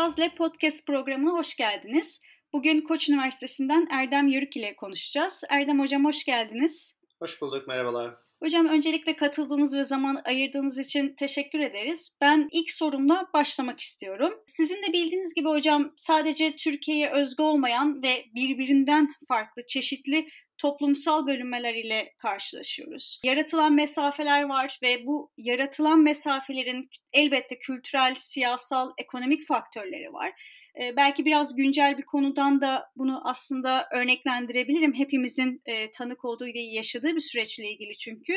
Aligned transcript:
Kaz 0.00 0.18
Lab 0.18 0.36
Podcast 0.36 0.86
programına 0.86 1.30
hoş 1.30 1.56
geldiniz. 1.56 2.20
Bugün 2.52 2.80
Koç 2.80 3.08
Üniversitesi'nden 3.08 3.88
Erdem 3.90 4.28
Yörük 4.28 4.56
ile 4.56 4.76
konuşacağız. 4.76 5.42
Erdem 5.48 5.80
Hocam 5.80 6.04
hoş 6.04 6.24
geldiniz. 6.24 6.94
Hoş 7.18 7.42
bulduk, 7.42 7.68
merhabalar. 7.68 8.14
Hocam 8.42 8.66
öncelikle 8.66 9.16
katıldığınız 9.16 9.74
ve 9.74 9.84
zaman 9.84 10.22
ayırdığınız 10.24 10.78
için 10.78 11.14
teşekkür 11.14 11.60
ederiz. 11.60 12.16
Ben 12.20 12.48
ilk 12.52 12.70
sorumla 12.70 13.28
başlamak 13.34 13.80
istiyorum. 13.80 14.32
Sizin 14.46 14.82
de 14.82 14.92
bildiğiniz 14.92 15.34
gibi 15.34 15.48
hocam 15.48 15.92
sadece 15.96 16.56
Türkiye'ye 16.56 17.10
özgü 17.10 17.42
olmayan 17.42 18.02
ve 18.02 18.24
birbirinden 18.34 19.08
farklı 19.28 19.66
çeşitli 19.66 20.28
toplumsal 20.60 21.26
bölünmeler 21.26 21.74
ile 21.74 22.14
karşılaşıyoruz. 22.18 23.20
Yaratılan 23.24 23.72
mesafeler 23.72 24.42
var 24.42 24.78
ve 24.82 25.06
bu 25.06 25.32
yaratılan 25.36 25.98
mesafelerin 25.98 26.88
elbette 27.12 27.58
kültürel, 27.58 28.14
siyasal, 28.14 28.90
ekonomik 28.98 29.46
faktörleri 29.46 30.12
var. 30.12 30.32
Ee, 30.80 30.96
belki 30.96 31.24
biraz 31.24 31.56
güncel 31.56 31.98
bir 31.98 32.02
konudan 32.02 32.60
da 32.60 32.84
bunu 32.96 33.28
aslında 33.28 33.88
örneklendirebilirim. 33.92 34.94
Hepimizin 34.94 35.62
e, 35.66 35.90
tanık 35.90 36.24
olduğu 36.24 36.46
ve 36.46 36.60
yaşadığı 36.60 37.14
bir 37.14 37.20
süreçle 37.20 37.70
ilgili 37.70 37.96
çünkü. 37.96 38.32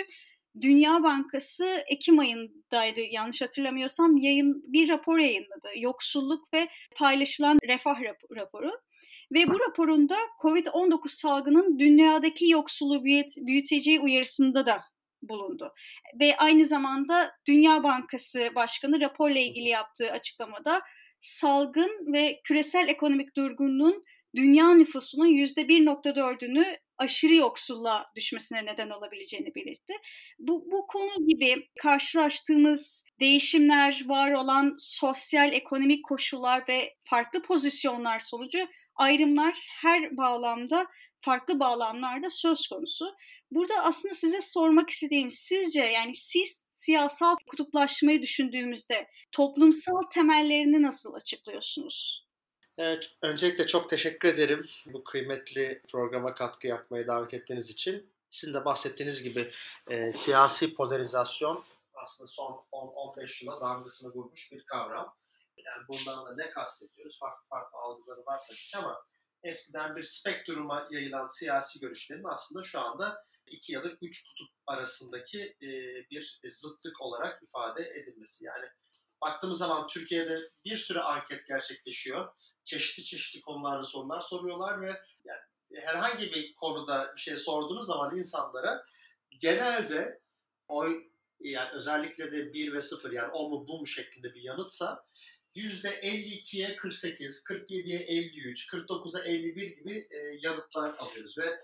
Dünya 0.61 1.03
Bankası 1.03 1.83
Ekim 1.87 2.19
ayındaydı 2.19 2.99
yanlış 2.99 3.41
hatırlamıyorsam 3.41 4.17
yayın 4.17 4.63
bir 4.67 4.89
rapor 4.89 5.17
yayınladı. 5.17 5.67
Yoksulluk 5.75 6.53
ve 6.53 6.67
paylaşılan 6.95 7.59
refah 7.67 7.95
raporu. 8.35 8.71
Ve 9.33 9.47
bu 9.47 9.59
raporunda 9.59 10.15
COVID-19 10.41 11.07
salgının 11.07 11.79
dünyadaki 11.79 12.49
yoksulluğu 12.49 13.03
büyüt, 13.03 13.37
büyüteceği 13.37 13.99
uyarısında 13.99 14.65
da 14.65 14.81
bulundu. 15.21 15.73
Ve 16.19 16.37
aynı 16.37 16.65
zamanda 16.65 17.31
Dünya 17.47 17.83
Bankası 17.83 18.49
Başkanı 18.55 19.01
raporla 19.01 19.39
ilgili 19.39 19.69
yaptığı 19.69 20.11
açıklamada 20.11 20.81
salgın 21.21 22.13
ve 22.13 22.41
küresel 22.43 22.87
ekonomik 22.87 23.35
durgunluğun 23.37 24.03
dünya 24.35 24.73
nüfusunun 24.73 25.27
%1.4'ünü 25.27 26.77
aşırı 26.97 27.35
yoksulluğa 27.35 28.05
düşmesine 28.15 28.65
neden 28.65 28.89
olabileceğini 28.89 29.55
belirtti. 29.55 29.93
Bu, 30.39 30.71
bu 30.71 30.87
konu 30.87 31.27
gibi 31.27 31.69
karşılaştığımız 31.81 33.05
değişimler, 33.19 34.03
var 34.05 34.31
olan 34.31 34.75
sosyal 34.79 35.53
ekonomik 35.53 36.05
koşullar 36.05 36.63
ve 36.69 36.93
farklı 37.03 37.41
pozisyonlar 37.41 38.19
sonucu 38.19 38.59
ayrımlar 38.95 39.55
her 39.81 40.17
bağlamda 40.17 40.87
farklı 41.21 41.59
bağlamlarda 41.59 42.29
söz 42.29 42.67
konusu. 42.67 43.15
Burada 43.51 43.73
aslında 43.83 44.13
size 44.13 44.41
sormak 44.41 44.89
istediğim 44.89 45.31
sizce 45.31 45.81
yani 45.81 46.13
siz 46.13 46.65
siyasal 46.67 47.35
kutuplaşmayı 47.47 48.21
düşündüğümüzde 48.21 49.07
toplumsal 49.31 50.01
temellerini 50.13 50.81
nasıl 50.81 51.13
açıklıyorsunuz? 51.13 52.27
Evet, 52.77 53.09
öncelikle 53.21 53.67
çok 53.67 53.89
teşekkür 53.89 54.27
ederim 54.27 54.61
bu 54.85 55.03
kıymetli 55.03 55.81
programa 55.91 56.33
katkı 56.33 56.67
yapmaya 56.67 57.07
davet 57.07 57.33
ettiğiniz 57.33 57.69
için. 57.69 58.09
Sizin 58.29 58.53
de 58.53 58.65
bahsettiğiniz 58.65 59.23
gibi 59.23 59.51
e, 59.89 60.13
siyasi 60.13 60.73
polarizasyon 60.73 61.63
aslında 61.93 62.27
son 62.27 62.63
10-15 62.71 63.45
yıla 63.45 63.61
damgasını 63.61 64.13
vurmuş 64.13 64.51
bir 64.51 64.63
kavram. 64.63 65.15
Yani 65.65 65.87
bundan 65.87 66.25
da 66.25 66.35
ne 66.35 66.51
kastediyoruz? 66.51 67.19
Farklı 67.19 67.47
farklı 67.49 67.77
algıları 67.77 68.25
var 68.25 68.41
tabii 68.47 68.57
ki 68.57 68.77
ama 68.77 69.03
eskiden 69.43 69.95
bir 69.95 70.03
spektruma 70.03 70.87
yayılan 70.91 71.27
siyasi 71.27 71.79
görüşlerin 71.79 72.23
aslında 72.33 72.63
şu 72.63 72.79
anda 72.79 73.25
iki 73.47 73.73
ya 73.73 73.83
da 73.83 73.89
üç 74.01 74.23
kutup 74.25 74.49
arasındaki 74.67 75.57
e, 75.61 75.69
bir 76.11 76.41
zıtlık 76.45 77.01
olarak 77.01 77.43
ifade 77.43 77.83
edilmesi. 77.89 78.45
Yani 78.45 78.65
baktığımız 79.21 79.57
zaman 79.57 79.87
Türkiye'de 79.87 80.51
bir 80.65 80.77
sürü 80.77 80.99
anket 80.99 81.47
gerçekleşiyor. 81.47 82.33
Çeşitli 82.63 83.03
çeşitli 83.03 83.41
konularda 83.41 83.83
sorular 83.83 84.19
soruyorlar 84.19 84.81
ve 84.81 85.01
yani 85.23 85.41
herhangi 85.73 86.31
bir 86.31 86.55
konuda 86.55 87.13
bir 87.15 87.21
şey 87.21 87.37
sorduğunuz 87.37 87.85
zaman 87.85 88.17
insanlara 88.17 88.83
genelde 89.39 90.21
oy 90.67 91.03
yani 91.39 91.69
özellikle 91.73 92.31
de 92.31 92.53
1 92.53 92.73
ve 92.73 92.81
0 92.81 93.11
yani 93.11 93.31
o 93.33 93.49
mu 93.49 93.67
bu 93.67 93.79
mu 93.79 93.87
şeklinde 93.87 94.33
bir 94.33 94.41
yanıtsa 94.41 95.05
%52'ye 95.55 96.75
48, 96.75 97.43
47'ye 97.49 97.99
53, 97.99 98.69
49'a 98.69 99.23
51 99.23 99.77
gibi 99.77 100.07
e, 100.11 100.17
yanıtlar 100.41 100.93
alıyoruz 100.97 101.37
ve 101.37 101.59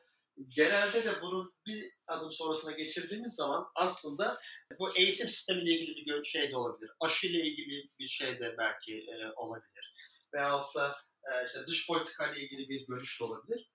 genelde 0.47 1.05
de 1.05 1.21
bunun 1.21 1.53
bir 1.65 1.91
adım 2.07 2.33
sonrasına 2.33 2.71
geçirdiğimiz 2.71 3.35
zaman 3.35 3.67
aslında 3.75 4.39
bu 4.79 4.97
eğitim 4.97 5.27
sistemiyle 5.27 5.71
ilgili 5.71 6.05
bir 6.05 6.23
şey 6.23 6.51
de 6.51 6.57
olabilir. 6.57 6.91
Aşı 6.99 7.27
ile 7.27 7.39
ilgili 7.39 7.89
bir 7.99 8.07
şey 8.07 8.39
de 8.39 8.55
belki 8.57 8.97
e, 8.97 9.31
olabilir. 9.35 9.93
Veyahut 10.33 10.75
da 10.75 10.95
e, 11.23 11.45
işte 11.45 11.67
dış 11.67 11.87
politika 11.87 12.31
ile 12.31 12.41
ilgili 12.41 12.69
bir 12.69 12.87
görüş 12.87 13.19
de 13.19 13.23
olabilir. 13.23 13.71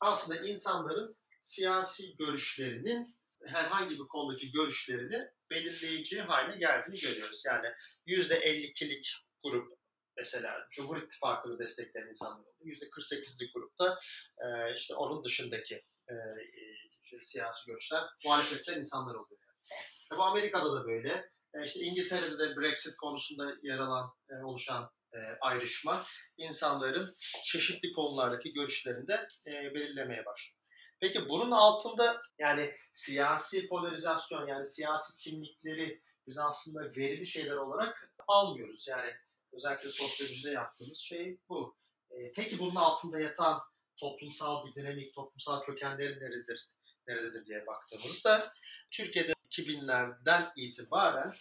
Aslında 0.00 0.48
insanların 0.48 1.16
siyasi 1.42 2.16
görüşlerinin 2.16 3.18
herhangi 3.46 3.98
bir 3.98 4.08
konudaki 4.08 4.52
görüşlerini 4.52 5.28
belirleyici 5.50 6.20
haline 6.20 6.58
geldiğini 6.58 7.00
görüyoruz. 7.00 7.42
Yani 7.46 7.66
%52'lik 8.06 9.27
grup 9.42 9.78
mesela 10.16 10.66
Cumhur 10.70 11.02
İttifakı'nı 11.02 11.58
destekleyen 11.58 12.08
insanlar 12.08 12.40
oldu. 12.40 12.64
%48'lik 12.64 13.54
grupta 13.54 13.98
e, 14.38 14.74
işte 14.74 14.94
onun 14.94 15.24
dışındaki 15.24 15.74
e, 16.08 16.14
işte, 17.04 17.16
siyasi 17.22 17.66
görüşler 17.66 18.04
muhalefetten 18.24 18.80
insanlar 18.80 19.14
oluyor. 19.14 19.40
Yani. 19.40 19.80
E, 20.12 20.16
bu 20.18 20.22
Amerika'da 20.22 20.72
da 20.72 20.86
böyle. 20.86 21.30
E, 21.54 21.64
işte 21.64 21.80
İngiltere'de 21.80 22.38
de 22.38 22.56
Brexit 22.56 22.96
konusunda 22.96 23.54
yer 23.62 23.78
alan, 23.78 24.14
e, 24.30 24.34
oluşan 24.44 24.90
e, 25.14 25.18
ayrışma 25.40 26.06
insanların 26.36 27.16
çeşitli 27.44 27.92
konulardaki 27.92 28.52
görüşlerini 28.52 29.06
de 29.06 29.28
e, 29.46 29.52
belirlemeye 29.52 30.24
başlıyor. 30.26 30.58
Peki 31.00 31.28
bunun 31.28 31.50
altında 31.50 32.22
yani 32.38 32.74
siyasi 32.92 33.68
polarizasyon 33.68 34.46
yani 34.46 34.66
siyasi 34.66 35.18
kimlikleri 35.18 36.02
biz 36.26 36.38
aslında 36.38 36.80
verili 36.96 37.26
şeyler 37.26 37.56
olarak 37.56 38.12
almıyoruz. 38.28 38.88
Yani 38.88 39.12
özellikle 39.58 39.90
sosyolojide 39.90 40.50
yaptığımız 40.50 40.98
şey 40.98 41.40
bu. 41.48 41.76
E, 42.10 42.32
peki 42.32 42.58
bunun 42.58 42.74
altında 42.74 43.20
yatan 43.20 43.60
toplumsal 43.96 44.66
bir 44.66 44.74
dinamik, 44.74 45.14
toplumsal 45.14 45.62
kökenleri 45.62 46.20
nerededir, 46.20 46.66
nerededir 47.08 47.44
diye 47.44 47.66
baktığımızda 47.66 48.52
Türkiye'de 48.90 49.32
2000'lerden 49.50 50.52
itibaren 50.56 51.34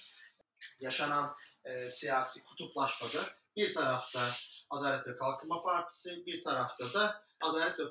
yaşanan 0.81 1.35
e, 1.66 1.89
siyasi 1.89 2.44
kutuplaşmada 2.44 3.29
bir 3.55 3.73
tarafta 3.73 4.29
Adalet 4.69 5.07
ve 5.07 5.17
Kalkınma 5.17 5.63
Partisi, 5.63 6.25
bir 6.25 6.41
tarafta 6.41 6.94
da 6.94 7.23
Adalet 7.41 7.79
ve 7.79 7.84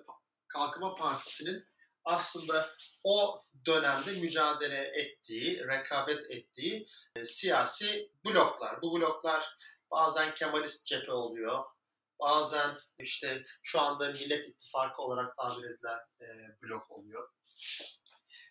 Kalkınma 0.49 0.95
Partisi'nin 0.95 1.67
aslında 2.07 2.71
o 3.05 3.41
dönemde 3.67 4.13
mücadele 4.13 4.93
ettiği, 4.95 5.67
rekabet 5.69 6.31
ettiği 6.31 6.89
e, 7.17 7.25
siyasi 7.25 8.11
bloklar. 8.25 8.83
Bu 8.83 8.99
bloklar 8.99 9.57
bazen 9.91 10.35
Kemalist 10.35 10.87
cephe 10.87 11.13
oluyor, 11.13 11.65
bazen 12.21 12.79
işte 12.99 13.45
şu 13.63 13.81
anda 13.81 14.09
Millet 14.09 14.49
İttifakı 14.49 15.03
olarak 15.03 15.37
tabir 15.37 15.65
edilen 15.65 15.99
e, 16.21 16.27
blok 16.63 16.91
oluyor. 16.91 17.29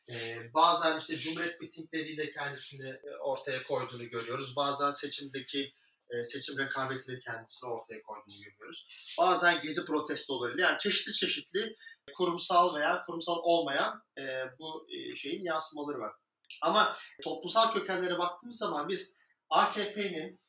E, 0.10 0.38
bazen 0.54 1.00
işte 1.00 1.20
Cumhuriyet 1.20 1.62
mitingleriyle 1.62 2.32
kendisini 2.32 2.90
e, 2.90 3.18
ortaya 3.20 3.64
koyduğunu 3.64 4.10
görüyoruz. 4.10 4.56
Bazen 4.56 4.92
seçimdeki 4.92 5.74
e, 6.10 6.24
seçim 6.24 6.58
rekabetiyle 6.58 7.20
kendisini 7.20 7.70
ortaya 7.70 8.02
koyduğunu 8.02 8.44
görüyoruz. 8.44 8.88
Bazen 9.20 9.62
gezi 9.62 9.86
protestolarıyla 9.86 10.68
yani 10.68 10.80
çeşitli 10.80 11.14
çeşitli 11.14 11.76
kurumsal 12.16 12.76
veya 12.76 13.04
kurumsal 13.06 13.38
olmayan 13.44 14.04
e, 14.18 14.24
bu 14.60 14.88
e, 14.90 15.16
şeyin 15.16 15.44
yansımaları 15.44 16.00
var. 16.00 16.14
Ama 16.62 16.98
toplumsal 17.24 17.74
kökenlere 17.74 18.18
baktığımız 18.20 18.58
zaman 18.58 18.90
biz 18.90 19.14
AKP'nin 19.50 20.40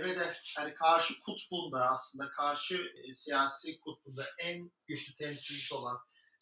ve 0.00 0.16
de 0.20 0.34
yani 0.58 0.74
karşı 0.74 1.14
kutbunda 1.20 1.90
aslında 1.90 2.30
karşı 2.30 2.92
siyasi 3.12 3.80
kutbunda 3.80 4.26
en 4.38 4.70
güçlü 4.86 5.14
temsilcisi 5.14 5.74
olan 5.74 5.98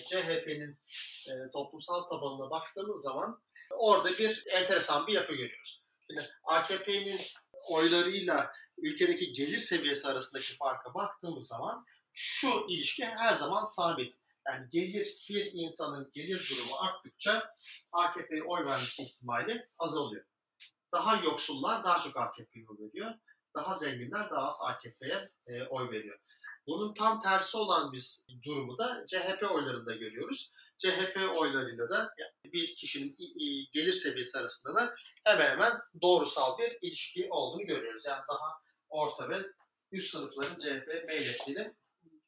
CHP'nin 0.06 0.78
toplumsal 1.52 2.02
tabanına 2.02 2.50
baktığımız 2.50 3.02
zaman 3.02 3.42
orada 3.70 4.08
bir 4.18 4.44
enteresan 4.46 5.06
bir 5.06 5.12
yapı 5.12 5.34
görüyoruz. 5.34 5.82
Şimdi 6.10 6.28
AKP'nin 6.44 7.20
oylarıyla 7.70 8.52
ülkedeki 8.78 9.32
gelir 9.32 9.58
seviyesi 9.58 10.08
arasındaki 10.08 10.56
farka 10.56 10.94
baktığımız 10.94 11.48
zaman 11.48 11.84
şu 12.12 12.66
ilişki 12.68 13.04
her 13.04 13.34
zaman 13.34 13.64
sabit. 13.64 14.14
Yani 14.46 14.70
gelir 14.70 15.26
bir 15.28 15.50
insanın 15.52 16.10
gelir 16.14 16.50
durumu 16.50 16.76
arttıkça 16.80 17.54
AKP'ye 17.92 18.42
oy 18.42 18.66
vermesi 18.66 19.02
ihtimali 19.02 19.68
azalıyor. 19.78 20.24
Daha 20.92 21.24
yoksullar 21.24 21.84
daha 21.84 22.00
çok 22.00 22.16
AKP'ye 22.16 22.64
oy 22.68 22.78
veriyor 22.78 23.14
daha 23.58 23.76
zenginler 23.76 24.30
daha 24.30 24.48
az 24.48 24.60
AKP'ye 24.62 25.30
e, 25.46 25.62
oy 25.62 25.90
veriyor. 25.90 26.18
Bunun 26.68 26.94
tam 26.94 27.22
tersi 27.22 27.56
olan 27.56 27.92
bir 27.92 28.24
durumu 28.44 28.78
da 28.78 29.04
CHP 29.06 29.50
oylarında 29.50 29.94
görüyoruz. 29.94 30.52
CHP 30.78 31.20
oylarıyla 31.36 31.90
da 31.90 32.14
bir 32.44 32.74
kişinin 32.76 33.16
gelir 33.72 33.92
seviyesi 33.92 34.38
arasında 34.38 34.74
da 34.74 34.94
hemen 35.24 35.50
hemen 35.50 35.72
doğrusal 36.02 36.58
bir 36.58 36.78
ilişki 36.82 37.28
olduğunu 37.30 37.66
görüyoruz. 37.66 38.02
Yani 38.06 38.22
daha 38.32 38.52
orta 38.88 39.28
ve 39.28 39.36
üst 39.92 40.10
sınıfların 40.10 40.58
CHP 40.58 41.08
meylettiğini 41.08 41.74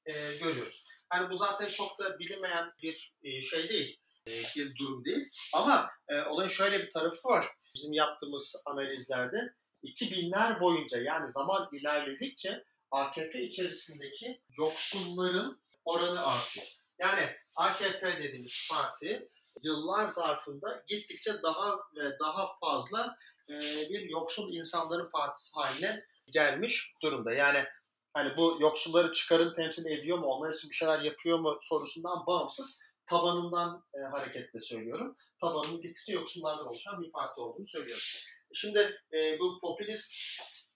e, 0.06 0.36
görüyoruz. 0.36 0.84
Yani 1.14 1.30
bu 1.30 1.36
zaten 1.36 1.68
çok 1.68 1.98
da 1.98 2.18
bilinmeyen 2.18 2.72
bir 2.82 3.14
e, 3.22 3.42
şey 3.42 3.68
değil, 3.68 4.00
e, 4.26 4.30
bir 4.56 4.76
durum 4.76 5.04
değil. 5.04 5.28
Ama 5.54 5.90
e, 6.08 6.22
olayın 6.22 6.50
şöyle 6.50 6.82
bir 6.82 6.90
tarafı 6.90 7.28
var. 7.28 7.48
Bizim 7.74 7.92
yaptığımız 7.92 8.62
analizlerde 8.66 9.54
2000'ler 9.84 10.60
boyunca 10.60 10.98
yani 10.98 11.26
zaman 11.26 11.68
ilerledikçe 11.72 12.64
AKP 12.90 13.42
içerisindeki 13.42 14.42
yoksulların 14.58 15.60
oranı 15.84 16.26
artıyor. 16.26 16.66
Yani 16.98 17.36
AKP 17.56 18.22
dediğimiz 18.22 18.68
parti 18.70 19.28
yıllar 19.62 20.08
zarfında 20.08 20.84
gittikçe 20.86 21.42
daha 21.42 21.78
ve 21.96 22.18
daha 22.20 22.58
fazla 22.60 23.16
e, 23.48 23.54
bir 23.90 24.08
yoksul 24.08 24.54
insanların 24.54 25.10
partisi 25.10 25.52
haline 25.54 26.04
gelmiş 26.32 26.94
durumda. 27.02 27.32
Yani 27.32 27.64
hani 28.12 28.36
bu 28.36 28.58
yoksulları 28.60 29.12
çıkarın 29.12 29.54
temsil 29.54 29.86
ediyor 29.86 30.18
mu, 30.18 30.26
onlar 30.26 30.54
için 30.54 30.70
bir 30.70 30.74
şeyler 30.74 31.00
yapıyor 31.00 31.38
mu 31.38 31.58
sorusundan 31.60 32.26
bağımsız 32.26 32.80
tabanından 33.06 33.84
e, 33.94 33.98
hareketle 33.98 34.60
söylüyorum. 34.60 35.16
Tabanının 35.40 35.80
gittikçe 35.80 36.12
yoksullardan 36.12 36.66
oluşan 36.66 37.02
bir 37.02 37.10
parti 37.10 37.40
olduğunu 37.40 37.66
söylüyorum. 37.66 38.02
Şimdi 38.52 39.00
e, 39.12 39.38
bu 39.38 39.60
popülist 39.60 40.14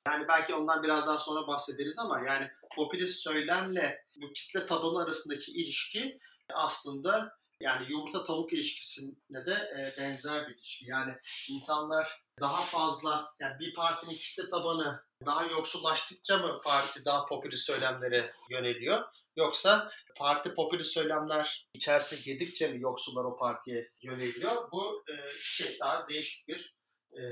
yani 0.06 0.28
belki 0.28 0.54
ondan 0.54 0.82
biraz 0.82 1.06
daha 1.06 1.18
sonra 1.18 1.46
bahsederiz 1.46 1.98
ama 1.98 2.20
yani 2.20 2.50
popülist 2.76 3.22
söylemle 3.22 4.04
bu 4.16 4.32
kitle 4.32 4.66
tabanı 4.66 5.02
arasındaki 5.02 5.52
ilişki 5.52 6.18
aslında 6.54 7.38
yani 7.60 7.86
yumurta 7.90 8.24
tavuk 8.24 8.52
ilişkisine 8.52 9.46
de 9.46 9.52
e, 9.52 10.00
benzer 10.00 10.48
bir 10.48 10.54
ilişki. 10.54 10.86
Yani 10.90 11.14
insanlar 11.50 12.22
daha 12.40 12.62
fazla 12.62 13.32
yani 13.40 13.58
bir 13.60 13.74
partinin 13.74 14.14
kitle 14.14 14.50
tabanı 14.50 15.04
daha 15.26 15.44
yoksullaştıkça 15.44 16.38
mı 16.38 16.60
parti 16.64 17.04
daha 17.04 17.26
popülist 17.26 17.66
söylemlere 17.66 18.32
yöneliyor? 18.50 19.02
Yoksa 19.36 19.90
parti 20.16 20.54
popülist 20.54 20.92
söylemler 20.92 21.68
içerisine 21.74 22.20
girdikçe 22.20 22.68
mi 22.68 22.80
yoksullar 22.80 23.24
o 23.24 23.36
partiye 23.36 23.90
yöneliyor? 24.02 24.72
Bu 24.72 25.04
e, 25.08 25.14
şey 25.38 25.78
daha 25.80 26.08
değişik 26.08 26.48
bir 26.48 26.74
e, 27.16 27.22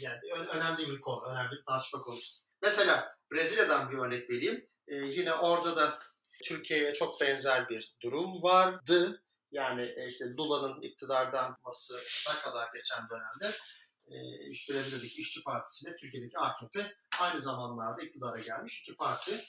yani 0.00 0.20
önemli 0.54 0.88
bir 0.90 1.00
konu, 1.00 1.24
önemli 1.24 1.50
bir 1.50 1.64
tartışma 1.64 2.00
konusu. 2.00 2.44
Mesela 2.62 3.16
Brezilya'dan 3.32 3.90
bir 3.90 3.98
örnek 3.98 4.30
vereyim. 4.30 4.68
E, 4.88 4.96
yine 4.96 5.34
orada 5.34 5.76
da 5.76 5.98
Türkiye'ye 6.44 6.94
çok 6.94 7.20
benzer 7.20 7.68
bir 7.68 7.96
durum 8.02 8.42
vardı. 8.42 9.22
Yani 9.50 9.82
e, 9.96 10.08
işte 10.08 10.24
Lula'nın 10.24 10.82
iktidardan 10.82 11.56
ne 12.28 12.40
kadar 12.42 12.68
geçen 12.74 13.08
dönemde 13.10 13.56
e, 14.08 14.16
Brezilya'daki 14.70 15.20
İşçi 15.20 15.42
Partisi 15.42 15.84
ile 15.84 15.96
Türkiye'deki 15.96 16.38
AKP 16.38 16.94
aynı 17.20 17.40
zamanlarda 17.40 18.02
iktidara 18.02 18.38
gelmiş 18.38 18.80
iki 18.80 18.96
parti 18.96 19.44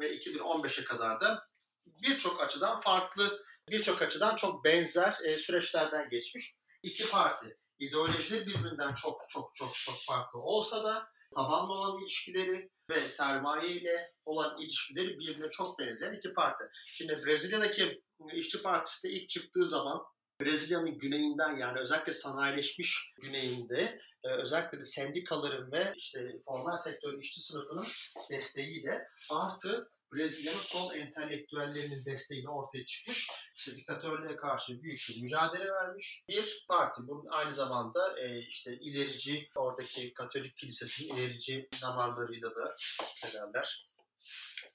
ve 0.00 0.16
2015'e 0.16 0.84
kadar 0.84 1.20
da 1.20 1.46
birçok 1.86 2.40
açıdan 2.40 2.78
farklı, 2.78 3.42
birçok 3.68 4.02
açıdan 4.02 4.36
çok 4.36 4.64
benzer 4.64 5.14
e, 5.24 5.38
süreçlerden 5.38 6.08
geçmiş 6.08 6.56
iki 6.82 7.10
parti. 7.10 7.58
İdeolojileri 7.78 8.46
birbirinden 8.46 8.94
çok 8.94 9.22
çok 9.28 9.54
çok 9.54 9.74
çok 9.74 9.94
farklı 10.06 10.40
olsa 10.40 10.84
da 10.84 11.08
tabanla 11.34 11.72
olan 11.72 12.00
ilişkileri 12.00 12.70
ve 12.90 13.08
sermaye 13.08 13.68
ile 13.68 14.10
olan 14.24 14.60
ilişkileri 14.60 15.18
birbirine 15.18 15.50
çok 15.50 15.78
benzeyen 15.78 16.14
iki 16.14 16.34
parti. 16.34 16.64
Şimdi 16.86 17.22
Brezilya'daki 17.26 18.02
İşçi 18.32 18.62
Partisi 18.62 19.08
de 19.08 19.12
ilk 19.12 19.28
çıktığı 19.28 19.64
zaman 19.64 20.02
Brezilya'nın 20.40 20.98
güneyinden 20.98 21.56
yani 21.56 21.78
özellikle 21.78 22.12
sanayileşmiş 22.12 23.12
güneyinde 23.22 24.00
e, 24.24 24.28
özellikle 24.28 24.78
de 24.78 24.84
sendikaların 24.84 25.72
ve 25.72 25.92
işte 25.96 26.20
formal 26.44 26.76
sektör 26.76 27.18
işçi 27.18 27.40
sınıfının 27.40 27.86
desteğiyle 28.30 29.08
artı 29.30 29.90
Brezilya'nın 30.12 30.60
sol 30.60 30.94
entelektüellerinin 30.94 32.04
desteğiyle 32.04 32.48
ortaya 32.48 32.84
çıkmış. 32.84 33.28
İşte 33.56 33.76
diktatörlüğe 33.76 34.36
karşı 34.36 34.82
büyük 34.82 35.00
bir 35.08 35.22
mücadele 35.22 35.70
vermiş 35.72 36.24
bir 36.28 36.64
parti. 36.68 37.02
Bunun 37.06 37.26
aynı 37.30 37.52
zamanda 37.52 38.20
e, 38.20 38.40
işte 38.40 38.78
ilerici, 38.80 39.48
oradaki 39.56 40.12
Katolik 40.14 40.56
Kilisesi'nin 40.56 41.16
ilerici 41.16 41.68
damarlarıyla 41.82 42.54
da 42.54 42.76
ederler 43.28 43.82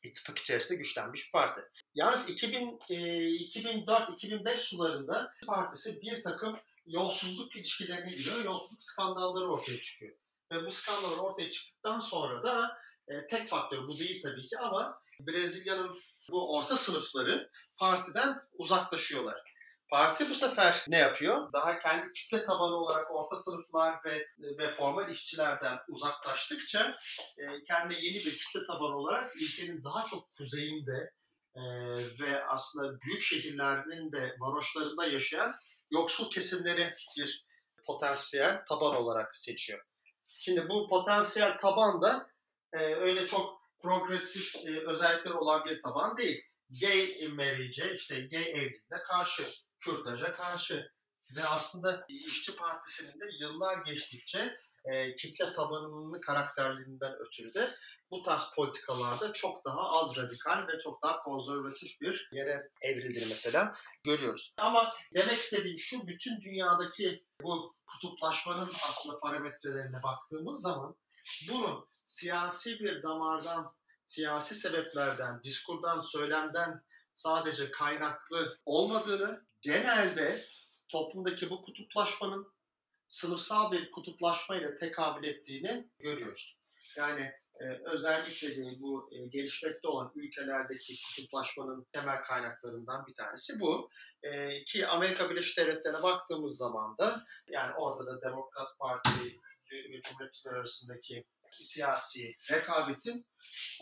ittifak 0.04 0.38
içerisinde 0.38 0.78
güçlenmiş 0.78 1.26
bir 1.26 1.32
parti. 1.32 1.62
Yalnız 1.96 2.30
2000, 2.30 2.80
e, 2.90 2.96
2004-2005 2.96 4.58
sularında 4.58 5.34
partisi 5.48 6.02
bir 6.02 6.24
takım 6.24 6.60
yolsuzluk 6.86 7.56
ilişkilerine 7.56 8.12
giriyor. 8.12 8.46
Yolsuzluk 8.46 8.82
skandalları 8.82 9.52
ortaya 9.52 9.82
çıkıyor. 9.82 10.16
Ve 10.52 10.66
bu 10.66 10.72
skandallar 10.72 11.18
ortaya 11.18 11.52
çıktıktan 11.52 12.00
sonra 12.00 12.44
da 12.44 12.78
e, 13.08 13.28
tek 13.28 13.48
faktör 13.48 13.88
bu 13.88 14.00
değil 14.00 14.24
tabii 14.24 14.48
ki 14.48 14.58
ama 14.58 15.02
Brezilya'nın 15.20 15.98
bu 16.32 16.58
orta 16.58 16.78
sınıfları 16.78 17.50
partiden 17.80 18.38
uzaklaşıyorlar. 18.54 19.52
Parti 19.92 20.30
bu 20.30 20.36
sefer 20.36 20.86
ne 20.88 20.98
yapıyor? 20.98 21.54
Daha 21.54 21.80
kendi 21.80 22.14
kitle 22.14 22.46
tabanı 22.46 22.76
olarak 22.76 23.12
orta 23.12 23.40
sınıflar 23.40 24.00
ve 24.06 24.28
ve 24.40 24.68
formal 24.68 25.10
işçilerden 25.10 25.80
uzaklaştıkça 25.88 26.98
e, 27.38 27.64
kendi 27.68 27.94
yeni 27.94 28.16
bir 28.16 28.38
kitle 28.38 28.68
tabanı 28.68 28.98
olarak 28.98 29.36
ülkenin 29.36 29.84
daha 29.84 30.08
çok 30.08 30.36
kuzeyinde 30.38 31.12
e, 31.56 31.62
ve 32.20 32.46
aslında 32.46 33.00
büyük 33.02 33.22
şehirlerinin 33.22 34.12
de 34.12 34.36
varoşlarında 34.40 35.06
yaşayan 35.06 35.56
yoksul 35.92 36.32
kesimleri 36.32 36.96
bir 37.18 37.46
potansiyel 37.86 38.66
taban 38.70 38.96
olarak 38.96 39.36
seçiyor. 39.36 39.80
Şimdi 40.28 40.70
bu 40.70 40.88
potansiyel 40.90 41.60
taban 41.60 42.02
da 42.02 42.31
e, 42.74 42.96
öyle 42.96 43.28
çok 43.28 43.62
progresif 43.82 44.56
e, 44.56 44.86
özellikleri 44.88 45.34
olan 45.34 45.66
bir 45.66 45.82
taban 45.82 46.18
değil. 46.18 46.42
Gay 46.82 47.28
marriage'e, 47.28 47.94
işte 47.94 48.22
gay 48.22 48.44
evliliğine 48.44 49.04
karşı 49.08 49.44
kürtaja 49.80 50.36
karşı 50.36 50.92
ve 51.36 51.44
aslında 51.44 52.06
İşçi 52.10 52.56
Partisi'nin 52.56 53.20
de 53.20 53.26
yıllar 53.40 53.78
geçtikçe 53.86 54.58
e, 54.86 55.16
kitle 55.16 55.54
tabanının 55.54 56.22
karakterlerinden 56.22 57.14
ötürü 57.16 57.54
de 57.54 57.70
bu 58.12 58.24
tarz 58.24 58.44
politikalarda 58.56 59.34
çok 59.34 59.66
daha 59.66 59.90
az 59.90 60.18
radikal 60.18 60.68
ve 60.68 60.80
çok 60.80 61.04
daha 61.04 61.24
konservatif 61.24 62.02
bir 62.02 62.30
yere 62.32 62.70
evrildiğini 62.82 63.30
mesela 63.30 63.76
görüyoruz. 64.04 64.54
Ama 64.58 64.94
demek 65.14 65.38
istediğim 65.38 65.78
şu 65.78 66.08
bütün 66.08 66.42
dünyadaki 66.42 67.26
bu 67.42 67.74
kutuplaşmanın 67.88 68.70
aslında 68.90 69.20
parametrelerine 69.20 70.04
baktığımız 70.04 70.62
zaman 70.62 70.96
bunun 71.50 71.86
siyasi 72.04 72.80
bir 72.80 73.04
damardan, 73.04 73.74
siyasi 74.06 74.56
sebeplerden, 74.56 75.44
diskurdan, 75.44 76.00
söylemden 76.00 76.84
sadece 77.14 77.72
kaynaklı 77.72 78.58
olmadığını, 78.66 79.46
genelde 79.62 80.46
toplumdaki 80.88 81.50
bu 81.50 81.62
kutuplaşmanın 81.62 82.54
sınıfsal 83.08 83.72
bir 83.72 83.92
kutuplaşmayla 83.92 84.76
tekabül 84.76 85.28
ettiğini 85.28 85.90
görüyoruz. 86.00 86.60
Yani 86.98 87.32
e, 87.60 87.66
özellikle 87.86 88.56
de 88.56 88.82
bu 88.82 89.10
e, 89.12 89.28
gelişmekte 89.28 89.88
olan 89.88 90.12
ülkelerdeki 90.16 90.96
kutuplaşmanın 91.04 91.88
temel 91.92 92.24
kaynaklarından 92.24 93.08
bir 93.08 93.14
tanesi 93.14 93.60
bu. 93.60 93.90
E, 94.24 94.64
ki 94.64 94.88
Amerika 94.88 95.30
Birleşik 95.30 95.58
Devletleri'ne 95.58 96.04
baktığımız 96.04 96.58
zaman 96.58 96.98
da 96.98 97.26
yani 97.48 97.74
orada 97.74 98.12
da 98.12 98.22
Demokrat 98.22 98.80
Parti 98.80 99.40
ve 99.72 100.02
Cumhuriyetçiler 100.02 100.54
arasındaki 100.54 101.26
siyasi 101.52 102.36
rekabetin 102.52 103.28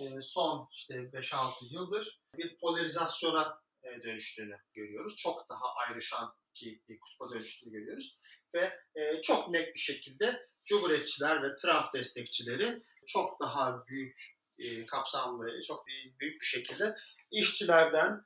e, 0.01 0.22
son 0.22 0.67
işte 0.72 0.93
5-6 0.93 1.53
yıldır 1.74 2.22
bir 2.38 2.58
polarizasyona 2.58 3.62
e, 3.84 4.03
dönüştüğünü 4.03 4.58
görüyoruz. 4.74 5.15
Çok 5.17 5.50
daha 5.50 5.74
ayrışan 5.74 6.36
ki 6.53 6.81
kutba 7.01 7.34
dönüştüğünü 7.34 7.72
görüyoruz. 7.72 8.19
Ve 8.55 8.79
e, 8.96 9.22
çok 9.22 9.50
net 9.50 9.75
bir 9.75 9.79
şekilde 9.79 10.50
Cumhuriyetçiler 10.65 11.43
ve 11.43 11.55
Trump 11.55 11.93
destekçileri 11.93 12.84
çok 13.08 13.39
daha 13.39 13.86
büyük 13.88 14.39
kapsamlı, 14.88 15.62
çok 15.62 15.88
büyük 16.19 16.41
bir 16.41 16.46
şekilde 16.46 16.96
işçilerden, 17.31 18.25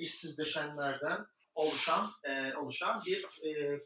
işsizleşenlerden 0.00 1.26
oluşan 1.54 2.10
oluşan 2.56 3.02
bir 3.06 3.26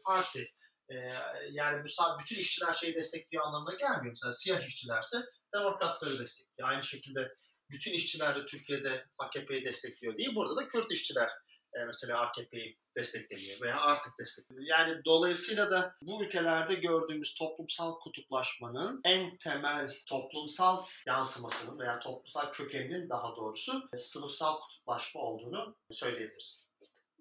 parti 0.05 0.53
ee, 0.91 1.13
yani 1.51 1.83
bu 1.83 2.19
bütün 2.19 2.35
işçiler 2.35 2.73
şeyi 2.73 2.95
destekliyor 2.95 3.45
anlamına 3.45 3.75
gelmiyor. 3.75 4.05
Mesela 4.05 4.33
siyah 4.33 4.67
işçilerse 4.67 5.17
demokratları 5.53 6.19
destekliyor. 6.19 6.69
Aynı 6.69 6.83
şekilde 6.83 7.31
bütün 7.71 7.91
işçiler 7.91 8.35
de 8.35 8.45
Türkiye'de 8.45 9.05
AKP'yi 9.17 9.65
destekliyor 9.65 10.17
değil. 10.17 10.35
Burada 10.35 10.55
da 10.55 10.67
Kürt 10.67 10.91
işçiler 10.91 11.29
e, 11.73 11.85
mesela 11.85 12.19
AKP'yi 12.19 12.77
desteklemiyor 12.95 13.61
veya 13.61 13.81
artık 13.81 14.13
destekliyor. 14.19 14.63
Yani 14.65 15.01
dolayısıyla 15.05 15.71
da 15.71 15.95
bu 16.01 16.23
ülkelerde 16.23 16.75
gördüğümüz 16.75 17.35
toplumsal 17.35 17.99
kutuplaşmanın 17.99 19.01
en 19.03 19.37
temel 19.37 19.91
toplumsal 20.07 20.85
yansımasının 21.07 21.79
veya 21.79 21.99
toplumsal 21.99 22.51
kökeninin 22.51 23.09
daha 23.09 23.35
doğrusu 23.35 23.89
sınıfsal 23.97 24.59
kutuplaşma 24.59 25.21
olduğunu 25.21 25.75
söyleyebiliriz. 25.91 26.70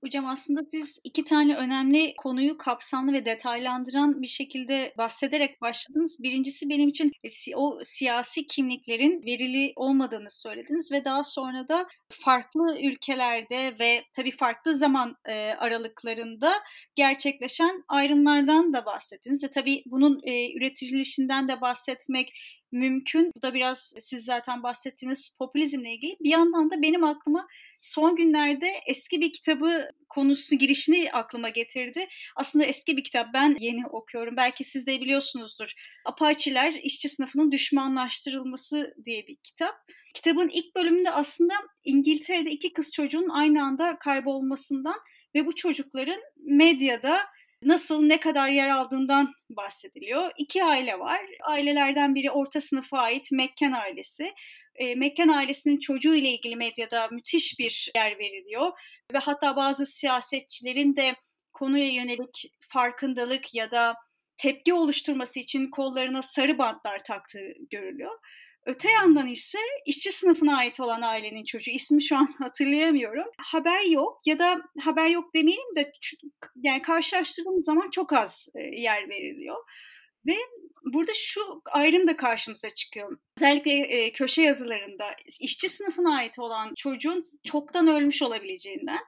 Hocam 0.04 0.26
aslında 0.26 0.61
siz 0.71 0.99
iki 1.04 1.25
tane 1.25 1.57
önemli 1.57 2.14
konuyu 2.16 2.59
kapsamlı 2.59 3.12
ve 3.12 3.25
detaylandıran 3.25 4.23
bir 4.23 4.26
şekilde 4.26 4.95
bahsederek 4.99 5.61
başladınız. 5.61 6.23
Birincisi 6.23 6.69
benim 6.69 6.88
için 6.88 7.12
e, 7.25 7.57
o 7.57 7.78
siyasi 7.83 8.47
kimliklerin 8.47 9.23
verili 9.26 9.73
olmadığını 9.76 10.30
söylediniz 10.30 10.92
ve 10.92 11.04
daha 11.04 11.25
sonra 11.25 11.69
da 11.69 11.87
farklı 12.25 12.78
ülkelerde 12.83 13.76
ve 13.80 14.04
tabii 14.16 14.37
farklı 14.37 14.76
zaman 14.76 15.16
e, 15.25 15.33
aralıklarında 15.52 16.52
gerçekleşen 16.95 17.85
ayrımlardan 17.88 18.73
da 18.73 18.87
bahsettiniz. 18.87 19.45
Ve 19.45 19.50
tabii 19.50 19.83
bunun 19.87 20.21
e, 20.25 20.52
üreticilişinden 20.57 21.49
de 21.49 21.61
bahsetmek 21.61 22.33
mümkün. 22.73 23.33
Bu 23.37 23.42
da 23.42 23.54
biraz 23.54 23.95
siz 24.00 24.25
zaten 24.25 24.62
bahsettiğiniz 24.62 25.30
popülizmle 25.38 25.92
ilgili. 25.92 26.16
Bir 26.21 26.30
yandan 26.30 26.71
da 26.71 26.83
benim 26.83 27.04
aklıma 27.04 27.47
son 27.80 28.16
günlerde 28.16 28.72
eski 28.87 29.20
bir 29.20 29.32
kitabı 29.32 29.90
konusu 30.08 30.56
girişini 30.56 31.12
aklıma 31.12 31.49
getirdi. 31.49 32.08
Aslında 32.37 32.64
eski 32.64 32.96
bir 32.96 33.04
kitap. 33.04 33.26
Ben 33.34 33.56
yeni 33.60 33.87
okuyorum. 33.87 34.37
Belki 34.37 34.64
siz 34.64 34.87
de 34.87 35.00
biliyorsunuzdur. 35.00 35.72
Apaçiler 36.04 36.72
işçi 36.72 37.08
sınıfının 37.08 37.52
düşmanlaştırılması 37.52 38.94
diye 39.04 39.26
bir 39.26 39.37
kitap. 39.37 39.75
Kitabın 40.14 40.49
ilk 40.49 40.76
bölümünde 40.76 41.10
aslında 41.10 41.54
İngiltere'de 41.84 42.50
iki 42.50 42.72
kız 42.72 42.92
çocuğun 42.92 43.28
aynı 43.28 43.64
anda 43.64 43.99
kaybolmasından 43.99 44.96
ve 45.34 45.46
bu 45.46 45.54
çocukların 45.54 46.20
medyada 46.37 47.20
nasıl 47.62 48.02
ne 48.02 48.20
kadar 48.20 48.49
yer 48.49 48.68
aldığından 48.68 49.34
bahsediliyor. 49.50 50.30
İki 50.38 50.64
aile 50.64 50.99
var. 50.99 51.20
Ailelerden 51.42 52.14
biri 52.14 52.30
orta 52.30 52.60
sınıfa 52.60 52.99
ait 52.99 53.32
Mekken 53.32 53.72
ailesi. 53.72 54.32
E, 54.80 54.94
Mekken 54.94 55.28
ailesinin 55.28 55.78
çocuğu 55.78 56.14
ile 56.14 56.28
ilgili 56.28 56.56
medyada 56.56 57.08
müthiş 57.08 57.58
bir 57.58 57.90
yer 57.96 58.18
veriliyor 58.18 58.72
ve 59.12 59.18
hatta 59.18 59.56
bazı 59.56 59.87
siyasetçilerin 59.87 60.96
de 60.96 61.14
konuya 61.52 61.88
yönelik 61.88 62.52
farkındalık 62.60 63.54
ya 63.54 63.70
da 63.70 63.94
tepki 64.37 64.75
oluşturması 64.75 65.40
için 65.40 65.70
kollarına 65.70 66.22
sarı 66.22 66.58
bantlar 66.58 67.04
taktığı 67.04 67.52
görülüyor. 67.70 68.18
Öte 68.66 68.90
yandan 68.90 69.26
ise 69.26 69.58
işçi 69.87 70.12
sınıfına 70.12 70.56
ait 70.56 70.80
olan 70.80 71.02
ailenin 71.02 71.44
çocuğu 71.44 71.70
ismi 71.70 72.02
şu 72.02 72.16
an 72.16 72.34
hatırlayamıyorum. 72.38 73.26
Haber 73.38 73.82
yok 73.82 74.20
ya 74.26 74.38
da 74.38 74.62
haber 74.80 75.08
yok 75.08 75.34
demeyelim 75.34 75.76
de 75.76 75.92
yani 76.56 76.82
karşılaştırdığımız 76.82 77.64
zaman 77.64 77.90
çok 77.90 78.12
az 78.12 78.49
yer 78.72 79.08
veriliyor. 79.08 79.56
Ve 80.26 80.37
burada 80.84 81.12
şu 81.14 81.62
ayrım 81.70 82.08
da 82.08 82.16
karşımıza 82.16 82.70
çıkıyor. 82.70 83.18
Özellikle 83.37 83.72
e, 83.72 84.12
köşe 84.12 84.42
yazılarında 84.42 85.04
işçi 85.40 85.68
sınıfına 85.68 86.16
ait 86.16 86.38
olan 86.38 86.75
çocuğun 86.76 87.22
çoktan 87.44 87.88
ölmüş 87.88 88.22
olabileceğinden 88.22 89.00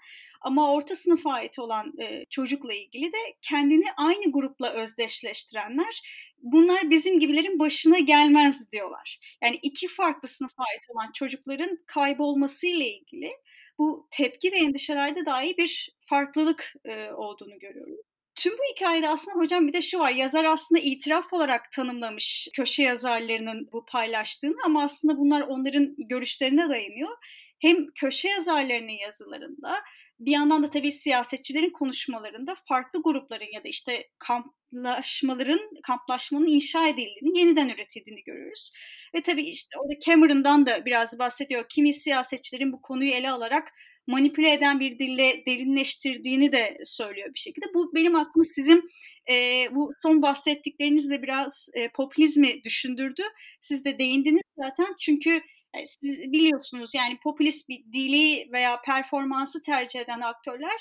ama 0.42 0.72
orta 0.72 0.94
sınıfa 0.94 1.32
ait 1.32 1.58
olan 1.58 1.92
e, 2.00 2.24
çocukla 2.30 2.74
ilgili 2.74 3.12
de 3.12 3.18
kendini 3.42 3.84
aynı 3.96 4.32
grupla 4.32 4.72
özdeşleştirenler 4.72 6.00
bunlar 6.38 6.90
bizim 6.90 7.20
gibilerin 7.20 7.58
başına 7.58 7.98
gelmez 7.98 8.72
diyorlar. 8.72 9.18
Yani 9.42 9.58
iki 9.62 9.88
farklı 9.88 10.28
sınıfa 10.28 10.62
ait 10.62 10.82
olan 10.88 11.12
çocukların 11.12 11.78
kaybolmasıyla 11.86 12.86
ilgili 12.86 13.32
bu 13.78 14.08
tepki 14.10 14.52
ve 14.52 14.56
endişelerde 14.56 15.26
dahi 15.26 15.56
bir 15.58 15.90
farklılık 16.06 16.74
e, 16.84 17.10
olduğunu 17.12 17.58
görüyoruz. 17.58 18.01
Tüm 18.34 18.52
bu 18.52 18.62
hikayede 18.74 19.08
aslında 19.08 19.38
hocam 19.38 19.68
bir 19.68 19.72
de 19.72 19.82
şu 19.82 19.98
var. 19.98 20.10
Yazar 20.10 20.44
aslında 20.44 20.80
itiraf 20.80 21.32
olarak 21.32 21.72
tanımlamış 21.72 22.48
köşe 22.56 22.82
yazarlarının 22.82 23.68
bu 23.72 23.84
paylaştığını 23.86 24.56
ama 24.64 24.82
aslında 24.82 25.18
bunlar 25.18 25.40
onların 25.40 25.94
görüşlerine 25.98 26.68
dayanıyor. 26.68 27.10
Hem 27.58 27.86
köşe 27.94 28.28
yazarlarının 28.28 29.02
yazılarında 29.02 29.82
bir 30.20 30.32
yandan 30.32 30.62
da 30.62 30.70
tabii 30.70 30.92
siyasetçilerin 30.92 31.70
konuşmalarında 31.70 32.56
farklı 32.68 33.02
grupların 33.02 33.52
ya 33.54 33.64
da 33.64 33.68
işte 33.68 34.08
kamplaşmaların, 34.18 35.60
kamplaşmanın 35.82 36.46
inşa 36.46 36.88
edildiğini, 36.88 37.38
yeniden 37.38 37.68
üretildiğini 37.68 38.22
görüyoruz. 38.24 38.72
Ve 39.14 39.22
tabii 39.22 39.42
işte 39.42 39.78
orada 39.78 40.00
Cameron'dan 40.06 40.66
da 40.66 40.84
biraz 40.84 41.18
bahsediyor. 41.18 41.64
Kimi 41.68 41.92
siyasetçilerin 41.92 42.72
bu 42.72 42.82
konuyu 42.82 43.10
ele 43.10 43.30
alarak 43.30 43.68
manipüle 44.06 44.52
eden 44.52 44.80
bir 44.80 44.98
dille 44.98 45.42
derinleştirdiğini 45.46 46.52
de 46.52 46.78
söylüyor 46.84 47.28
bir 47.34 47.38
şekilde. 47.38 47.66
Bu 47.74 47.94
benim 47.94 48.14
aklıma 48.14 48.44
sizin 48.44 48.90
e, 49.30 49.66
bu 49.74 49.90
son 50.02 50.22
bahsettiklerinizle 50.22 51.22
biraz 51.22 51.68
e, 51.74 51.88
popülizmi 51.88 52.64
düşündürdü. 52.64 53.22
Siz 53.60 53.84
de 53.84 53.98
değindiniz 53.98 54.42
zaten 54.58 54.86
çünkü 55.00 55.30
e, 55.74 55.86
siz 55.86 56.32
biliyorsunuz 56.32 56.94
yani 56.94 57.18
popülist 57.24 57.68
bir 57.68 57.84
dili 57.92 58.52
veya 58.52 58.80
performansı 58.86 59.62
tercih 59.62 60.00
eden 60.00 60.20
aktörler 60.20 60.80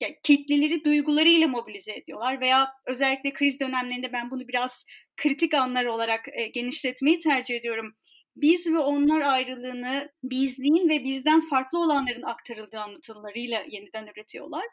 yani 0.00 0.18
kitleleri 0.22 0.84
duygularıyla 0.84 1.48
mobilize 1.48 1.92
ediyorlar 1.92 2.40
veya 2.40 2.68
özellikle 2.86 3.32
kriz 3.32 3.60
dönemlerinde 3.60 4.12
ben 4.12 4.30
bunu 4.30 4.48
biraz 4.48 4.84
kritik 5.16 5.54
anlar 5.54 5.84
olarak 5.84 6.28
e, 6.32 6.46
genişletmeyi 6.46 7.18
tercih 7.18 7.56
ediyorum 7.56 7.96
biz 8.36 8.72
ve 8.72 8.78
onlar 8.78 9.20
ayrılığını 9.20 10.12
bizliğin 10.22 10.88
ve 10.88 11.04
bizden 11.04 11.40
farklı 11.40 11.78
olanların 11.78 12.22
aktarıldığı 12.22 12.78
anlatılarıyla 12.78 13.64
yeniden 13.68 14.06
üretiyorlar. 14.06 14.64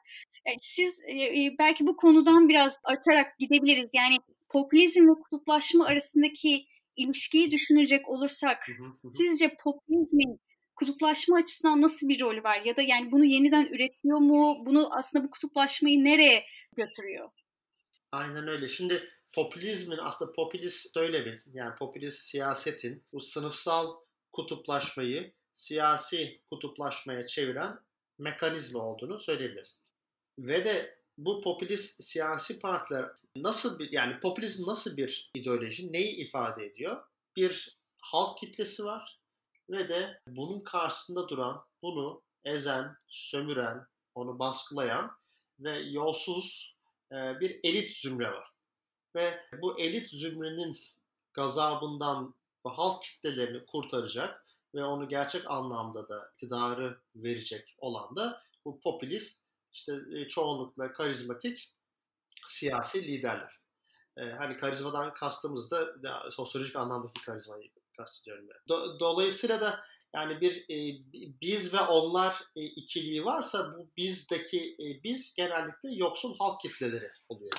Yani 0.48 0.58
siz 0.62 1.04
e, 1.04 1.56
belki 1.60 1.88
bu 1.88 1.96
konudan 1.96 2.50
biraz 2.50 2.78
açarak 2.84 3.40
gidebiliriz. 3.40 3.92
Yani 3.94 4.18
popülizm 4.50 5.10
ve 5.10 5.14
kutuplaşma 5.14 5.86
arasındaki 5.86 6.66
ilişkiyi 6.96 7.52
düşünecek 7.52 8.10
olursak 8.10 8.68
sizce 9.14 9.56
popülizmin 9.64 10.40
kutuplaşma 10.76 11.38
açısından 11.38 11.82
nasıl 11.82 12.10
bir 12.10 12.22
rolü 12.22 12.44
var? 12.44 12.62
Ya 12.66 12.76
da 12.78 12.82
yani 12.82 13.12
bunu 13.12 13.26
yeniden 13.26 13.66
üretiyor 13.66 14.18
mu? 14.18 14.66
Bunu 14.66 14.98
aslında 14.98 15.24
bu 15.26 15.30
kutuplaşmayı 15.30 16.04
nereye 16.04 16.46
götürüyor? 16.76 17.30
Aynen 18.12 18.48
öyle. 18.48 18.68
Şimdi 18.68 19.04
popülizmin 19.34 19.98
aslında 19.98 20.32
popülist 20.32 20.94
söylemin 20.94 21.42
yani 21.54 21.76
popülist 21.76 22.20
siyasetin 22.20 23.04
bu 23.14 23.20
sınıfsal 23.20 23.96
kutuplaşmayı 24.32 25.34
siyasi 25.54 26.42
kutuplaşmaya 26.50 27.26
çeviren 27.26 27.80
mekanizma 28.18 28.80
olduğunu 28.80 29.20
söyleyebiliriz. 29.20 29.80
Ve 30.40 30.66
de 30.66 31.02
bu 31.18 31.42
popülist 31.42 32.04
siyasi 32.04 32.60
partiler 32.60 33.06
nasıl 33.36 33.80
bir 33.80 33.92
yani 33.92 34.20
popülizm 34.20 34.68
nasıl 34.68 34.98
bir 34.98 35.32
ideoloji, 35.34 35.94
neyi 35.94 36.16
ifade 36.16 36.66
ediyor? 36.66 37.04
Bir 37.36 37.78
halk 38.00 38.38
kitlesi 38.38 38.86
var 38.86 39.20
ve 39.70 39.90
de 39.90 40.22
bunun 40.28 40.60
karşısında 40.60 41.30
duran, 41.30 41.66
bunu 41.82 42.22
ezen, 42.44 42.98
sömüren, 43.08 43.88
onu 44.16 44.40
baskılayan 44.40 45.12
ve 45.60 45.80
yolsuz 45.80 46.76
bir 47.12 47.60
elit 47.64 47.94
zümre 47.94 48.32
var 48.32 48.51
ve 49.16 49.40
bu 49.62 49.80
elit 49.80 50.10
zümrenin 50.10 50.78
gazabından 51.34 52.36
halk 52.64 53.04
kitlelerini 53.04 53.66
kurtaracak 53.66 54.46
ve 54.76 54.84
onu 54.84 55.10
gerçek 55.10 55.52
anlamda 55.52 56.10
da 56.10 56.30
iktidarı 56.34 57.02
verecek 57.16 57.76
olan 57.78 58.16
da 58.16 58.42
bu 58.66 58.80
popülist 58.80 59.44
işte 59.74 59.94
e, 60.16 60.28
çoğunlukla 60.28 60.94
karizmatik 60.94 61.76
siyasi 62.46 63.08
liderler. 63.08 63.62
Ee, 64.18 64.22
hani 64.22 64.58
karizmadan 64.58 65.14
kastımız 65.14 65.72
da 65.72 66.30
sosyolojik 66.30 66.76
anlamdaki 66.76 67.22
karizmayı 67.22 67.70
kastediyorum. 67.98 68.48
Yani. 68.50 68.80
Do- 68.80 69.00
dolayısıyla 69.00 69.62
da 69.62 69.84
yani 70.16 70.42
bir 70.42 70.58
e, 70.70 70.78
biz 71.42 71.74
ve 71.74 71.80
onlar 71.80 72.44
e, 72.56 72.64
ikiliği 72.64 73.26
varsa 73.26 73.78
bu 73.78 73.92
bizdeki 73.98 74.76
e, 74.80 75.04
biz 75.04 75.36
genellikle 75.36 75.90
yoksul 75.92 76.36
halk 76.40 76.62
kitleleri 76.62 77.12
oluyor 77.30 77.58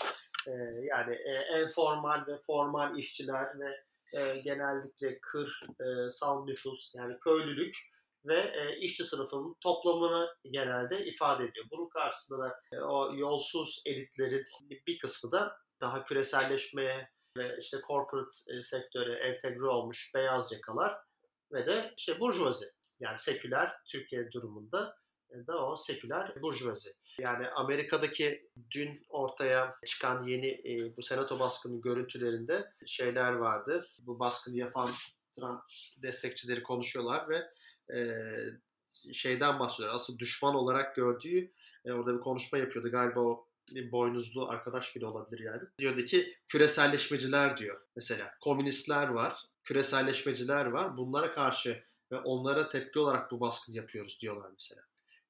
e, 0.48 0.52
yani 0.82 1.14
e, 1.14 1.32
enformal 1.32 2.26
ve 2.26 2.38
formal 2.46 2.98
işçiler 2.98 3.46
ve 3.60 3.84
e, 4.20 4.40
genellikle 4.40 5.18
kır, 5.20 5.60
e, 5.80 6.46
nüfus 6.46 6.94
yani 6.94 7.18
köylülük 7.24 7.76
ve 8.24 8.40
e, 8.40 8.76
işçi 8.78 9.04
sınıfının 9.04 9.56
toplamını 9.60 10.28
genelde 10.50 11.06
ifade 11.06 11.44
ediyor. 11.44 11.66
Bunun 11.70 11.88
karşısında 11.88 12.44
da 12.44 12.60
e, 12.72 12.80
o 12.80 13.14
yolsuz 13.16 13.82
elitlerin 13.86 14.44
bir 14.86 14.98
kısmı 14.98 15.32
da 15.32 15.56
daha 15.80 16.04
küreselleşmeye 16.04 17.08
ve 17.38 17.56
işte 17.60 17.76
corporate 17.86 18.30
e, 18.48 18.62
sektöre 18.62 19.14
entegre 19.14 19.66
olmuş 19.66 20.12
beyaz 20.14 20.52
yakalar 20.52 20.98
ve 21.52 21.66
de 21.66 21.94
işte 21.96 22.20
burjuvazi 22.20 22.66
yani 23.00 23.18
seküler 23.18 23.72
Türkiye 23.88 24.30
durumunda 24.32 24.96
da 25.46 25.66
o 25.66 25.76
seküler 25.76 26.42
burjuvazi. 26.42 26.94
Yani 27.18 27.48
Amerika'daki 27.48 28.50
dün 28.70 29.06
ortaya 29.08 29.74
çıkan 29.86 30.26
yeni 30.26 30.48
e, 30.48 30.96
bu 30.96 31.02
senato 31.02 31.38
baskını 31.38 31.80
görüntülerinde 31.80 32.72
şeyler 32.86 33.32
vardı. 33.32 33.84
Bu 33.98 34.18
baskını 34.18 34.56
yapan 34.56 34.90
Trump 35.32 35.60
destekçileri 36.02 36.62
konuşuyorlar 36.62 37.28
ve 37.28 37.50
e, 37.96 38.02
şeyden 39.12 39.58
bahsediyorlar. 39.58 39.96
Asıl 39.96 40.18
düşman 40.18 40.54
olarak 40.54 40.96
gördüğü 40.96 41.52
e, 41.84 41.92
orada 41.92 42.14
bir 42.14 42.20
konuşma 42.20 42.58
yapıyordu. 42.58 42.90
Galiba 42.90 43.20
o 43.20 43.48
boynuzlu 43.92 44.48
arkadaş 44.48 44.96
bile 44.96 45.06
olabilir 45.06 45.40
yani. 45.40 45.62
Diyordu 45.78 46.04
ki 46.04 46.34
küreselleşmeciler 46.46 47.56
diyor 47.56 47.80
mesela. 47.96 48.34
Komünistler 48.40 49.08
var, 49.08 49.46
küreselleşmeciler 49.64 50.66
var. 50.66 50.96
Bunlara 50.96 51.32
karşı 51.32 51.84
ve 52.12 52.18
onlara 52.18 52.68
tepki 52.68 52.98
olarak 52.98 53.30
bu 53.30 53.40
baskını 53.40 53.76
yapıyoruz 53.76 54.18
diyorlar 54.22 54.50
mesela. 54.52 54.82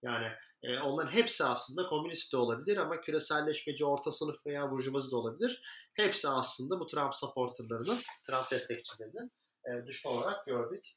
Yani 0.02 0.32
e, 0.62 0.80
onların 0.80 1.12
hepsi 1.12 1.44
aslında 1.44 1.88
komünist 1.88 2.32
de 2.32 2.36
olabilir 2.36 2.76
ama 2.76 3.00
küreselleşmeci 3.00 3.84
orta 3.84 4.12
sınıf 4.12 4.46
veya 4.46 4.70
burjuvazi 4.70 5.10
de 5.10 5.16
olabilir. 5.16 5.62
Hepsi 5.94 6.28
aslında 6.28 6.80
bu 6.80 6.86
Trump 6.86 7.14
supporterlarının, 7.14 7.98
Trump 8.26 8.50
destekçilerinin 8.50 9.32
e, 9.64 9.86
düşman 9.86 10.14
olarak 10.16 10.44
gördük. 10.46 10.88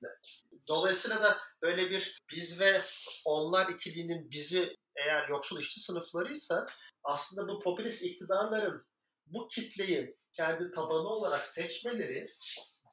Dolayısıyla 0.67 1.23
da 1.23 1.37
böyle 1.61 1.89
bir 1.89 2.17
biz 2.31 2.59
ve 2.59 2.81
onlar 3.25 3.69
ikiliğinin 3.69 4.31
bizi 4.31 4.77
eğer 4.95 5.29
yoksul 5.29 5.59
işçi 5.59 5.79
sınıflarıysa 5.79 6.65
aslında 7.03 7.47
bu 7.47 7.59
popülist 7.59 8.03
iktidarların 8.03 8.85
bu 9.25 9.47
kitleyi 9.47 10.17
kendi 10.33 10.71
tabanı 10.71 11.07
olarak 11.07 11.45
seçmeleri 11.45 12.25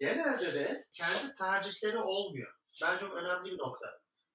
genelde 0.01 0.55
de 0.55 0.85
kendi 0.93 1.35
tercihleri 1.35 1.99
olmuyor. 1.99 2.53
Bence 2.83 3.01
çok 3.01 3.15
önemli 3.15 3.51
bir 3.51 3.59
nokta. 3.59 3.87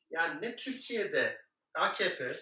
Yani 0.10 0.42
ne 0.42 0.56
Türkiye'de 0.56 1.47
AKP 1.78 2.34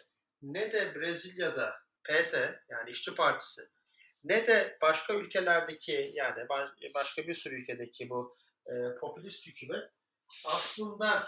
ne 0.41 0.71
de 0.71 0.95
Brezilya'da 0.95 1.75
PT 2.03 2.33
yani 2.69 2.89
İşçi 2.89 3.15
Partisi 3.15 3.61
ne 4.23 4.47
de 4.47 4.77
başka 4.81 5.13
ülkelerdeki 5.13 6.11
yani 6.13 6.47
başka 6.95 7.27
bir 7.27 7.33
sürü 7.33 7.61
ülkedeki 7.61 8.09
bu 8.09 8.35
e, 8.67 8.73
popülist 8.99 9.47
hükümet 9.47 9.89
aslında 10.45 11.27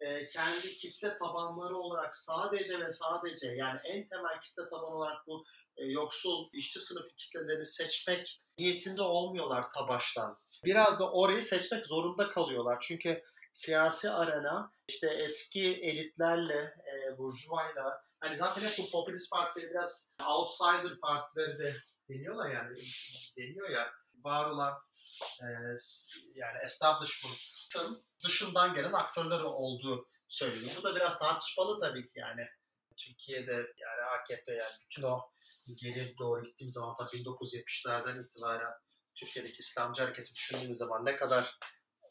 e, 0.00 0.26
kendi 0.26 0.78
kitle 0.78 1.18
tabanları 1.18 1.76
olarak 1.76 2.16
sadece 2.16 2.80
ve 2.80 2.90
sadece 2.90 3.48
yani 3.48 3.80
en 3.84 4.08
temel 4.08 4.40
kitle 4.40 4.62
tabanı 4.64 4.96
olarak 4.96 5.26
bu 5.26 5.44
e, 5.76 5.84
yoksul 5.84 6.48
işçi 6.52 6.80
sınıfı 6.80 7.16
kitlelerini 7.16 7.64
seçmek 7.64 8.42
niyetinde 8.58 9.02
olmuyorlar 9.02 9.64
ta 9.74 9.88
baştan. 9.88 10.38
Biraz 10.64 11.00
da 11.00 11.12
orayı 11.12 11.42
seçmek 11.42 11.86
zorunda 11.86 12.30
kalıyorlar. 12.30 12.78
Çünkü 12.80 13.22
siyasi 13.52 14.10
arena 14.10 14.72
işte 14.88 15.08
eski 15.24 15.64
elitlerle, 15.64 16.74
burjuvayla 17.18 18.02
hani 18.20 18.36
zaten 18.36 18.62
hep 18.62 18.78
bu 18.78 18.90
popülist 18.90 19.30
partileri 19.30 19.70
biraz 19.70 20.12
outsider 20.28 21.00
partileri 21.00 21.58
de 21.58 21.76
deniyorlar 22.08 22.50
yani 22.50 22.76
deniyor 23.36 23.70
ya 23.70 23.92
var 24.24 24.50
olan 24.50 24.74
e, 25.42 25.46
yani 26.34 26.58
establishment'ın 26.64 28.04
dışından 28.24 28.74
gelen 28.74 28.92
aktörleri 28.92 29.42
olduğu 29.42 30.08
söyleniyor. 30.28 30.76
Bu 30.78 30.82
da 30.82 30.96
biraz 30.96 31.18
tartışmalı 31.18 31.80
tabii 31.80 32.08
ki 32.08 32.18
yani. 32.18 32.46
Türkiye'de 32.96 33.52
yani 33.52 34.02
AKP 34.18 34.52
yani 34.52 34.72
bütün 34.84 35.02
o 35.02 35.30
geri 35.74 36.18
doğru 36.18 36.44
gittiğim 36.44 36.70
zaman 36.70 36.94
tabii 36.98 37.22
1970'lerden 37.22 38.24
itibaren 38.24 38.72
Türkiye'deki 39.14 39.58
İslamcı 39.58 40.02
hareketi 40.02 40.34
düşündüğümüz 40.34 40.78
zaman 40.78 41.04
ne 41.04 41.16
kadar 41.16 41.58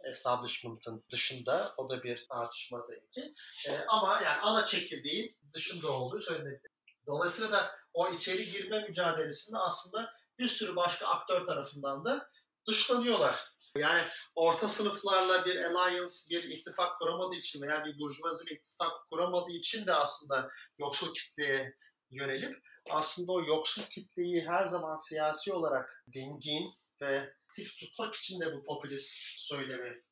establishment'ın 0.09 1.03
dışında 1.11 1.73
o 1.77 1.89
da 1.89 2.03
bir 2.03 2.27
tartışma 2.31 2.85
tabii 2.85 3.09
ki. 3.11 3.33
E, 3.69 3.85
ama 3.87 4.21
yani 4.21 4.41
ana 4.41 4.65
çekirdeğin 4.65 5.37
dışında 5.53 5.91
olduğu 5.91 6.19
söylenebilir. 6.19 6.71
Dolayısıyla 7.07 7.51
da 7.51 7.71
o 7.93 8.09
içeri 8.09 8.45
girme 8.45 8.79
mücadelesinde 8.87 9.57
aslında 9.57 10.13
bir 10.39 10.47
sürü 10.47 10.75
başka 10.75 11.07
aktör 11.07 11.45
tarafından 11.45 12.05
da 12.05 12.29
dışlanıyorlar. 12.67 13.53
Yani 13.75 14.03
orta 14.35 14.67
sınıflarla 14.67 15.45
bir 15.45 15.63
alliance, 15.63 16.13
bir 16.29 16.43
ittifak 16.43 16.99
kuramadığı 16.99 17.35
için 17.35 17.61
veya 17.61 17.85
bir 17.85 17.99
burjuvazi 17.99 18.53
ittifak 18.53 19.09
kuramadığı 19.09 19.51
için 19.51 19.85
de 19.87 19.93
aslında 19.93 20.49
yoksul 20.79 21.13
kitleye 21.13 21.75
yönelip 22.11 22.57
aslında 22.89 23.31
o 23.31 23.41
yoksul 23.41 23.83
kitleyi 23.83 24.47
her 24.47 24.67
zaman 24.67 24.97
siyasi 24.97 25.53
olarak 25.53 26.03
dingin 26.13 26.73
ve 27.01 27.33
aktif 27.49 27.77
tutmak 27.77 28.15
için 28.15 28.41
de 28.41 28.53
bu 28.53 28.63
popülist 28.63 29.39
söylemi 29.39 30.03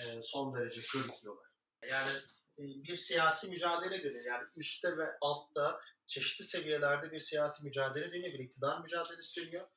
e, 0.00 0.22
son 0.22 0.56
derece 0.58 0.80
körüklüyorlar. 0.80 1.46
Yani 1.82 2.10
e, 2.58 2.62
bir 2.84 2.96
siyasi 2.96 3.48
mücadele 3.48 4.04
dönüyor. 4.04 4.24
Yani 4.24 4.44
üstte 4.56 4.96
ve 4.96 5.06
altta 5.20 5.80
çeşitli 6.06 6.44
seviyelerde 6.44 7.12
bir 7.12 7.18
siyasi 7.18 7.64
mücadele 7.64 8.12
dönüyor, 8.12 8.34
bir 8.34 8.44
iktidar 8.44 8.80
mücadelesi 8.80 9.40
dönüyor. 9.40 9.68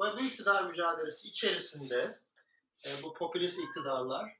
Ve 0.00 0.16
bu 0.16 0.20
iktidar 0.24 0.64
mücadelesi 0.64 1.28
içerisinde 1.28 2.20
e, 2.86 3.02
bu 3.02 3.14
popülist 3.14 3.58
iktidarlar 3.58 4.32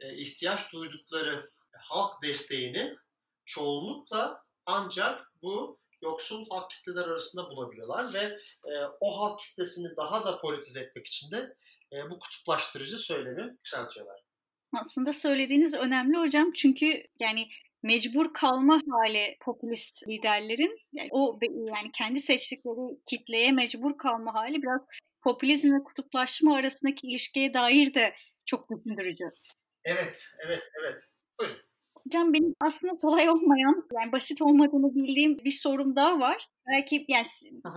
e, 0.00 0.16
ihtiyaç 0.16 0.72
duydukları 0.72 1.42
halk 1.72 2.22
desteğini 2.22 2.96
çoğunlukla 3.44 4.44
ancak 4.66 5.32
bu 5.42 5.80
yoksul 6.02 6.46
halk 6.50 6.70
kitleler 6.70 7.04
arasında 7.04 7.50
bulabiliyorlar 7.50 8.14
ve 8.14 8.38
e, 8.70 8.72
o 9.00 9.20
halk 9.20 9.40
kitlesini 9.40 9.96
daha 9.96 10.24
da 10.24 10.38
politize 10.38 10.80
etmek 10.80 11.06
için 11.06 11.30
de 11.30 11.56
e, 11.92 12.10
bu 12.10 12.18
kutuplaştırıcı 12.18 12.98
söylemi 12.98 13.42
yükseltiyorlar. 13.42 14.20
Aslında 14.72 15.12
söylediğiniz 15.12 15.74
önemli 15.74 16.18
hocam 16.18 16.52
çünkü 16.52 17.02
yani 17.20 17.48
mecbur 17.82 18.32
kalma 18.34 18.80
hali 18.90 19.36
popülist 19.40 20.08
liderlerin 20.08 20.78
yani 20.92 21.08
o 21.12 21.38
yani 21.42 21.92
kendi 21.92 22.20
seçtikleri 22.20 22.98
kitleye 23.06 23.52
mecbur 23.52 23.98
kalma 23.98 24.34
hali 24.34 24.62
biraz 24.62 24.80
popülizm 25.22 25.74
ve 25.74 25.84
kutuplaşma 25.84 26.56
arasındaki 26.56 27.06
ilişkiye 27.06 27.54
dair 27.54 27.94
de 27.94 28.14
çok 28.46 28.70
düşündürücü. 28.70 29.24
Evet, 29.84 30.24
evet, 30.46 30.62
evet. 30.80 31.02
Hocam 32.10 32.32
benim 32.32 32.54
aslında 32.60 32.96
kolay 32.96 33.28
olmayan, 33.28 33.88
yani 33.94 34.12
basit 34.12 34.42
olmadığını 34.42 34.94
bildiğim 34.94 35.38
bir 35.38 35.50
sorum 35.50 35.96
daha 35.96 36.20
var. 36.20 36.46
Belki 36.66 37.04
yani 37.08 37.26
hı 37.66 37.72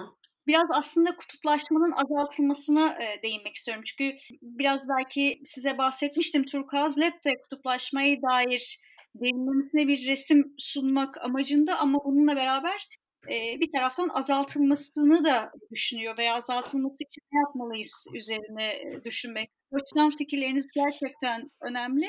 biraz 0.48 0.66
aslında 0.70 1.16
kutuplaşmanın 1.16 1.92
azaltılmasına 1.92 2.98
e, 3.04 3.22
değinmek 3.24 3.56
istiyorum. 3.56 3.84
Çünkü 3.86 4.18
biraz 4.42 4.90
belki 4.90 5.42
size 5.44 5.78
bahsetmiştim 5.78 6.46
Turkuaz 6.46 6.98
Lab 6.98 7.14
de 7.26 7.42
kutuplaşmaya 7.42 8.22
dair 8.22 8.80
derinlemesine 9.16 9.88
bir 9.88 10.08
resim 10.08 10.54
sunmak 10.58 11.26
amacında 11.26 11.80
ama 11.80 12.00
bununla 12.06 12.36
beraber 12.36 12.88
e, 13.28 13.60
bir 13.60 13.72
taraftan 13.72 14.10
azaltılmasını 14.10 15.24
da 15.24 15.52
düşünüyor 15.72 16.18
veya 16.18 16.36
azaltılması 16.36 17.04
için 17.04 17.22
ne 17.32 17.40
yapmalıyız 17.40 18.08
üzerine 18.14 18.66
e, 18.66 19.04
düşünmek. 19.04 19.50
O 19.72 19.76
açıdan 19.76 20.10
fikirleriniz 20.10 20.68
gerçekten 20.76 21.48
önemli. 21.62 22.06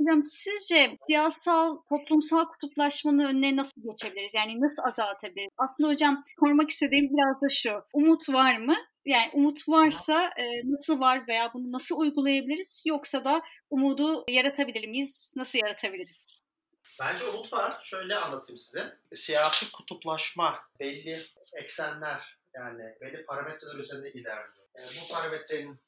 Hocam 0.00 0.22
sizce 0.22 0.96
siyasal, 1.06 1.76
toplumsal 1.88 2.44
kutuplaşmanın 2.44 3.24
önüne 3.24 3.56
nasıl 3.56 3.82
geçebiliriz? 3.82 4.34
Yani 4.34 4.60
nasıl 4.60 4.82
azaltabiliriz? 4.82 5.50
Aslında 5.58 5.88
hocam 5.88 6.24
sormak 6.40 6.70
istediğim 6.70 7.08
biraz 7.10 7.42
da 7.42 7.48
şu. 7.48 7.84
Umut 7.92 8.28
var 8.28 8.56
mı? 8.56 8.76
Yani 9.04 9.30
umut 9.32 9.68
varsa 9.68 10.30
e, 10.36 10.44
nasıl 10.64 11.00
var 11.00 11.28
veya 11.28 11.50
bunu 11.54 11.72
nasıl 11.72 11.98
uygulayabiliriz? 11.98 12.82
Yoksa 12.86 13.24
da 13.24 13.42
umudu 13.70 14.24
yaratabilir 14.28 14.88
miyiz? 14.88 15.34
Nasıl 15.36 15.58
yaratabiliriz? 15.58 16.38
Bence 17.00 17.24
umut 17.24 17.52
var. 17.52 17.80
Şöyle 17.82 18.16
anlatayım 18.16 18.58
size. 18.58 18.96
Siyasi 19.14 19.72
kutuplaşma 19.72 20.58
belli 20.80 21.18
eksenler 21.54 22.38
yani 22.54 22.82
belli 23.00 23.24
parametreler 23.24 23.74
üzerinde 23.74 24.12
ilerliyor. 24.12 24.66
Yani 24.78 24.88
bu 25.02 25.14
parametrenin 25.14 25.80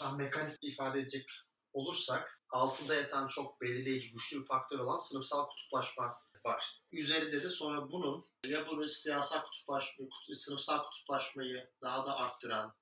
daha 0.00 0.16
mekanik 0.16 0.58
ifade 0.62 1.00
edecek 1.00 1.26
olursak 1.72 2.40
altında 2.50 2.94
yatan 2.94 3.28
çok 3.28 3.60
belirleyici, 3.60 4.12
güçlü 4.12 4.40
bir 4.40 4.46
faktör 4.46 4.78
olan 4.78 4.98
sınıfsal 4.98 5.48
kutuplaşma 5.48 6.18
var. 6.44 6.82
Üzerinde 6.92 7.42
de 7.42 7.50
sonra 7.50 7.90
bunun 7.92 8.26
ya 8.44 8.68
bunu 8.68 8.88
siyasal 8.88 9.42
kutuplaşma, 9.44 10.06
sınıfsal 10.34 10.82
kutuplaşmayı 10.84 11.70
daha 11.82 12.06
da 12.06 12.16
arttıran 12.16 12.74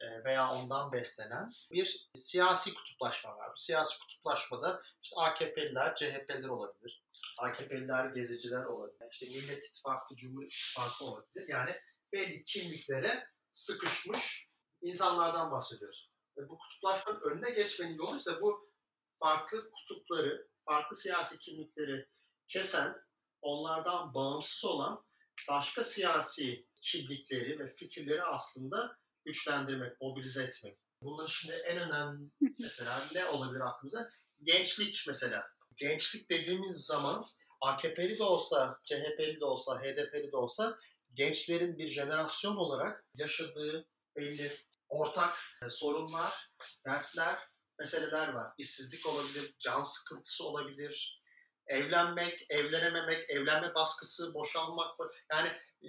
e, 0.00 0.24
veya 0.24 0.50
ondan 0.50 0.92
beslenen 0.92 1.50
bir 1.72 2.08
siyasi 2.14 2.74
kutuplaşma 2.74 3.36
var. 3.36 3.50
Bu 3.52 3.60
siyasi 3.60 3.98
kutuplaşmada 3.98 4.82
işte 5.02 5.16
AKP'liler, 5.20 5.94
CHP'liler 5.94 6.48
olabilir. 6.48 7.04
AKP'liler, 7.38 8.04
geziciler 8.04 8.64
olabilir. 8.64 9.08
İşte 9.12 9.26
Millet 9.26 9.64
İttifakı, 9.64 10.16
Cumhur 10.16 10.42
İttifakı 10.42 11.04
olabilir. 11.04 11.48
Yani 11.48 11.80
belli 12.12 12.44
kimliklere 12.44 13.28
sıkışmış 13.52 14.48
insanlardan 14.82 15.50
bahsediyoruz. 15.50 16.13
Ve 16.36 16.48
bu 16.48 16.58
kutuplaşmanın 16.58 17.20
önüne 17.20 17.50
geçmenin 17.50 17.98
yolu 17.98 18.16
ise 18.16 18.40
bu 18.40 18.70
farklı 19.18 19.70
kutupları, 19.70 20.48
farklı 20.64 20.96
siyasi 20.96 21.38
kimlikleri 21.38 22.08
kesen, 22.48 22.96
onlardan 23.42 24.14
bağımsız 24.14 24.64
olan 24.64 25.04
başka 25.48 25.84
siyasi 25.84 26.66
kimlikleri 26.82 27.58
ve 27.58 27.74
fikirleri 27.74 28.22
aslında 28.22 28.96
güçlendirmek, 29.24 30.00
mobilize 30.00 30.42
etmek. 30.42 30.78
Bunların 31.02 31.26
şimdi 31.26 31.54
en 31.54 31.78
önemli 31.78 32.30
mesela 32.58 33.08
ne 33.14 33.26
olabilir 33.26 33.60
aklımıza? 33.60 34.10
Gençlik 34.42 35.04
mesela. 35.08 35.42
Gençlik 35.76 36.30
dediğimiz 36.30 36.86
zaman 36.86 37.22
AKP'li 37.60 38.18
de 38.18 38.22
olsa, 38.22 38.80
CHP'li 38.84 39.40
de 39.40 39.44
olsa, 39.44 39.80
HDP'li 39.80 40.32
de 40.32 40.36
olsa 40.36 40.78
gençlerin 41.14 41.78
bir 41.78 41.88
jenerasyon 41.88 42.56
olarak 42.56 43.04
yaşadığı 43.14 43.86
belli 44.16 44.52
ortak 44.94 45.38
e, 45.64 45.68
sorunlar, 45.68 46.50
dertler, 46.86 47.38
meseleler 47.78 48.28
var. 48.28 48.52
İşsizlik 48.58 49.06
olabilir, 49.06 49.54
can 49.58 49.82
sıkıntısı 49.82 50.44
olabilir, 50.44 51.22
evlenmek, 51.66 52.46
evlenememek, 52.50 53.30
evlenme 53.30 53.74
baskısı, 53.74 54.34
boşanmak 54.34 54.98
yani 55.32 55.48
e, 55.82 55.88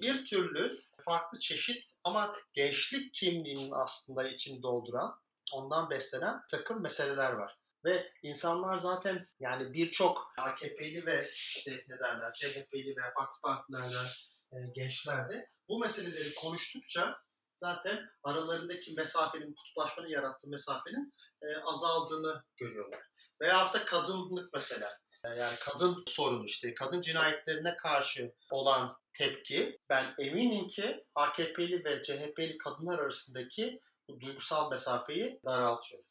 bir 0.00 0.24
türlü 0.24 0.80
farklı 1.00 1.38
çeşit 1.38 1.84
ama 2.04 2.36
gençlik 2.52 3.14
kimliğinin 3.14 3.70
aslında 3.72 4.28
içini 4.28 4.62
dolduran, 4.62 5.20
ondan 5.52 5.90
beslenen 5.90 6.40
takım 6.50 6.82
meseleler 6.82 7.32
var. 7.32 7.58
Ve 7.84 8.12
insanlar 8.22 8.78
zaten 8.78 9.26
yani 9.40 9.72
birçok 9.72 10.32
AKP'li 10.38 11.06
ve 11.06 11.28
işte 11.32 11.84
ne 11.88 11.98
derler 11.98 12.32
CHP'li 12.34 12.96
ve 12.96 13.12
farklı 13.14 13.40
partilerden 13.42 14.06
e, 14.52 14.56
gençler 14.74 15.30
de 15.30 15.50
bu 15.68 15.78
meseleleri 15.78 16.34
konuştukça 16.34 17.25
zaten 17.56 18.10
aralarındaki 18.24 18.94
mesafenin, 18.94 19.54
kutuplaşmanın 19.54 20.08
yarattığı 20.08 20.48
mesafenin 20.48 21.14
e, 21.42 21.46
azaldığını 21.56 22.44
görüyorlar. 22.56 23.00
Veyahut 23.40 23.74
da 23.74 23.84
kadınlık 23.84 24.52
mesela. 24.54 24.88
E, 25.24 25.28
yani 25.28 25.56
kadın 25.60 26.04
sorunu 26.06 26.44
işte, 26.44 26.74
kadın 26.74 27.00
cinayetlerine 27.00 27.76
karşı 27.76 28.34
olan 28.50 28.96
tepki 29.14 29.78
ben 29.88 30.04
eminim 30.18 30.68
ki 30.68 31.04
AKP'li 31.14 31.84
ve 31.84 32.02
CHP'li 32.02 32.58
kadınlar 32.58 32.98
arasındaki 32.98 33.80
bu 34.08 34.20
duygusal 34.20 34.70
mesafeyi 34.70 35.40
daraltıyor. 35.44 36.02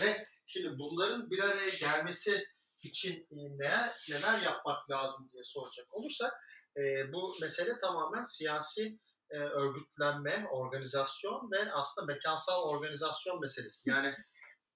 Ve 0.00 0.28
şimdi 0.46 0.78
bunların 0.78 1.30
bir 1.30 1.38
araya 1.38 1.68
gelmesi 1.68 2.44
için 2.82 3.26
e, 3.30 3.36
neler, 3.36 3.96
neler 4.10 4.42
yapmak 4.42 4.90
lazım 4.90 5.30
diye 5.32 5.44
soracak 5.44 5.94
olursak 5.94 6.32
e, 6.76 7.12
bu 7.12 7.36
mesele 7.40 7.80
tamamen 7.80 8.24
siyasi 8.24 8.98
e, 9.30 9.36
örgütlenme, 9.38 10.46
organizasyon 10.50 11.50
ve 11.50 11.72
aslında 11.72 12.12
mekansal 12.12 12.62
organizasyon 12.62 13.40
meselesi. 13.40 13.90
Yani 13.90 14.14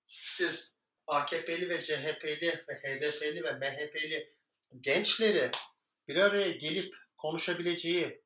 siz 0.09 0.73
AKP'li 1.07 1.69
ve 1.69 1.83
CHP'li 1.83 2.65
ve 2.69 2.75
HDP'li 2.75 3.45
ve 3.45 3.53
MHP'li 3.53 4.35
gençleri 4.81 5.51
bir 6.09 6.17
araya 6.17 6.51
gelip 6.51 6.95
konuşabileceği, 7.17 8.23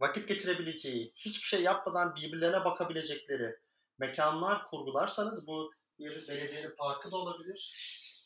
vakit 0.00 0.28
geçirebileceği, 0.28 1.12
hiçbir 1.16 1.46
şey 1.46 1.62
yapmadan 1.62 2.16
birbirlerine 2.16 2.64
bakabilecekleri 2.64 3.56
mekanlar 3.98 4.66
kurgularsanız 4.70 5.46
bu 5.46 5.72
bir 5.98 6.28
belediyenin 6.28 6.74
parkı 6.78 7.10
da 7.10 7.16
olabilir, 7.16 7.74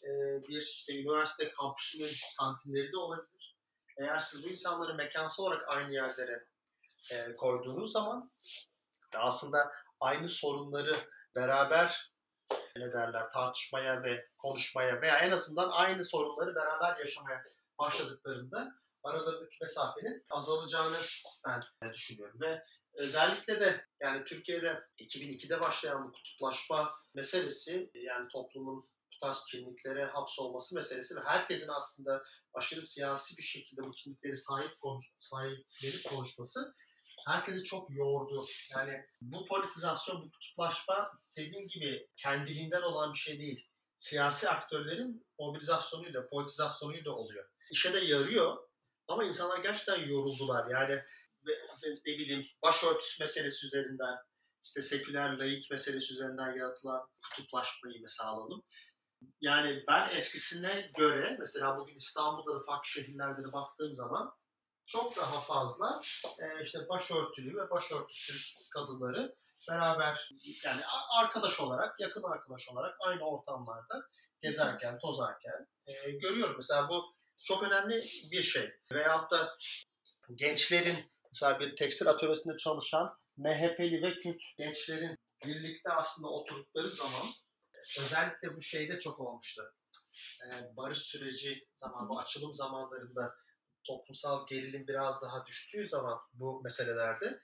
e, 0.05 0.09
bir 0.49 0.61
işte 0.61 1.01
üniversite 1.01 1.51
kampüsünün 1.51 2.11
kantinleri 2.39 2.93
de 2.93 2.97
olabilir. 2.97 3.57
Eğer 3.99 4.19
siz 4.19 4.45
bu 4.45 4.49
insanları 4.49 4.95
mekansal 4.95 5.45
olarak 5.45 5.69
aynı 5.69 5.95
yerlere 5.95 6.47
e, 7.13 7.35
koyduğunuz 7.35 7.93
zaman 7.93 8.31
aslında 9.15 9.73
aynı 10.01 10.29
sorunları 10.29 10.95
beraber 11.35 12.13
ne 12.77 12.93
derler 12.93 13.33
tartışmaya 13.33 14.03
ve 14.03 14.29
konuşmaya 14.39 15.01
veya 15.01 15.19
en 15.19 15.31
azından 15.31 15.71
aynı 15.71 16.05
sorunları 16.05 16.55
beraber 16.55 16.97
yaşamaya 16.97 17.43
başladıklarında 17.79 18.73
aralarındaki 19.03 19.57
mesafenin 19.61 20.25
azalacağını 20.31 20.99
ben 21.47 21.93
düşünüyorum. 21.93 22.41
Ve 22.41 22.63
özellikle 22.95 23.61
de 23.61 23.87
yani 24.01 24.25
Türkiye'de 24.25 24.81
2002'de 24.99 25.61
başlayan 25.61 26.09
bu 26.09 26.13
kutuplaşma 26.13 26.95
meselesi 27.15 27.91
yani 27.95 28.29
toplumun 28.29 28.85
bu 29.15 29.19
tarz 29.21 29.45
kimliklere 29.51 30.05
hapsolması 30.05 30.75
meselesi 30.75 31.17
ve 31.17 31.21
herkesin 31.25 31.73
aslında 31.73 32.23
aşırı 32.55 32.83
siyasi 32.83 33.37
bir 33.37 33.43
şekilde 33.43 33.83
bu 33.83 33.91
kimlikleri 33.91 34.37
sahip 34.37 34.81
konuş, 34.81 35.07
sahipleri 35.21 36.03
konuşması 36.03 36.75
herkesi 37.27 37.65
çok 37.65 37.91
yordu. 37.91 38.47
Yani 38.71 39.05
bu 39.21 39.47
politizasyon, 39.47 40.23
bu 40.23 40.31
kutuplaşma 40.31 41.11
dediğim 41.37 41.69
gibi 41.69 42.09
kendiliğinden 42.17 42.83
olan 42.83 43.13
bir 43.13 43.19
şey 43.19 43.41
değil. 43.41 43.69
Siyasi 43.99 44.51
aktörlerin 44.51 45.27
mobilizasyonuyla, 45.39 46.29
politizasyonuyla 46.29 47.13
oluyor. 47.13 47.49
İşe 47.71 47.93
de 47.93 47.99
yarıyor 47.99 48.57
ama 49.09 49.25
insanlar 49.25 49.59
gerçekten 49.59 50.09
yoruldular. 50.09 50.71
Yani 50.71 51.03
ne 52.07 52.19
bileyim 52.19 52.47
başörtüsü 52.63 53.23
meselesi 53.23 53.67
üzerinden, 53.67 54.17
işte 54.65 54.83
seküler 54.83 55.39
laik 55.39 55.71
meselesi 55.71 56.13
üzerinden 56.13 56.55
yaratılan 56.55 57.09
kutuplaşmayı 57.23 58.03
mesela 58.03 58.31
alalım. 58.31 58.63
Yani 59.41 59.85
ben 59.89 60.11
eskisine 60.11 60.91
göre 60.97 61.37
mesela 61.39 61.79
bugün 61.79 61.95
İstanbul'da 61.95 62.55
da 62.55 62.63
farklı 62.67 62.89
şehirlerde 62.89 63.43
de 63.43 63.53
baktığım 63.53 63.95
zaman 63.95 64.33
çok 64.87 65.17
daha 65.17 65.41
fazla 65.41 66.01
e, 66.39 66.63
işte 66.63 66.79
başörtülü 66.89 67.57
ve 67.57 67.71
başörtüsüz 67.71 68.69
kadınları 68.75 69.37
beraber 69.69 70.31
yani 70.65 70.83
arkadaş 71.19 71.61
olarak, 71.61 72.01
yakın 72.01 72.23
arkadaş 72.23 72.69
olarak 72.69 72.97
aynı 73.01 73.25
ortamlarda 73.25 74.03
gezerken, 74.43 74.99
tozarken 74.99 75.69
e, 75.87 76.11
görüyorum. 76.11 76.55
Mesela 76.57 76.89
bu 76.89 77.15
çok 77.45 77.63
önemli 77.63 78.05
bir 78.33 78.43
şey. 78.43 78.71
Veyahut 78.93 79.31
da 79.31 79.57
gençlerin 80.35 81.13
mesela 81.33 81.61
bir 81.61 81.77
tekstil 81.77 82.09
atölyesinde 82.09 82.57
çalışan 82.57 83.19
MHP'li 83.37 84.03
ve 84.03 84.19
Kürt 84.19 84.43
gençlerin 84.59 85.19
birlikte 85.45 85.91
aslında 85.91 86.29
oturdukları 86.29 86.91
zaman 86.91 87.27
özellikle 88.01 88.57
bu 88.57 88.63
şeyde 88.63 89.01
çok 89.01 89.21
olmuştu. 89.21 89.63
E, 90.45 90.77
barış 90.77 90.99
süreci 90.99 91.69
zaman, 91.77 92.09
bu 92.09 92.19
açılım 92.21 92.55
zamanlarında 92.55 93.35
toplumsal 93.87 94.47
gerilim 94.47 94.87
biraz 94.89 95.23
daha 95.23 95.47
düştüğü 95.47 95.87
zaman 95.87 96.19
bu 96.33 96.61
meselelerde 96.63 97.41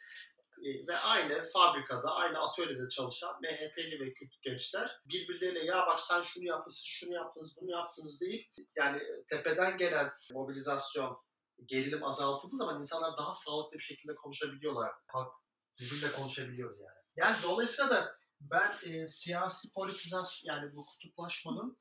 e, 0.63 0.87
ve 0.87 0.97
aynı 0.97 1.43
fabrikada, 1.43 2.15
aynı 2.15 2.39
atölyede 2.39 2.89
çalışan 2.89 3.41
MHP'li 3.43 4.01
ve 4.01 4.13
Kürt 4.13 4.43
gençler 4.43 5.01
birbirleriyle 5.07 5.65
ya 5.65 5.87
bak 5.87 6.01
sen 6.01 6.23
şunu 6.23 6.45
yaptınız, 6.45 6.83
şunu 6.87 7.15
yaptınız, 7.15 7.57
bunu 7.61 7.71
yaptınız 7.71 8.21
deyip 8.21 8.47
yani 8.77 9.03
tepeden 9.29 9.79
gelen 9.79 10.11
mobilizasyon, 10.33 11.19
gerilim 11.67 12.05
azaltıldığı 12.05 12.57
zaman 12.57 12.81
insanlar 12.81 13.19
daha 13.19 13.35
sağlıklı 13.35 13.79
bir 13.79 13.83
şekilde 13.83 14.15
konuşabiliyorlar. 14.15 14.93
Halk 15.07 15.33
birbiriyle 15.81 16.13
konuşabiliyor 16.13 16.79
yani. 16.79 17.03
Yani 17.17 17.37
dolayısıyla 17.43 17.91
da 17.91 18.17
ben 18.41 18.79
e, 18.83 19.09
siyasi 19.09 19.73
politizasyon 19.73 20.55
yani 20.55 20.77
bu 20.77 20.87
kutuplaşmanın 20.87 21.79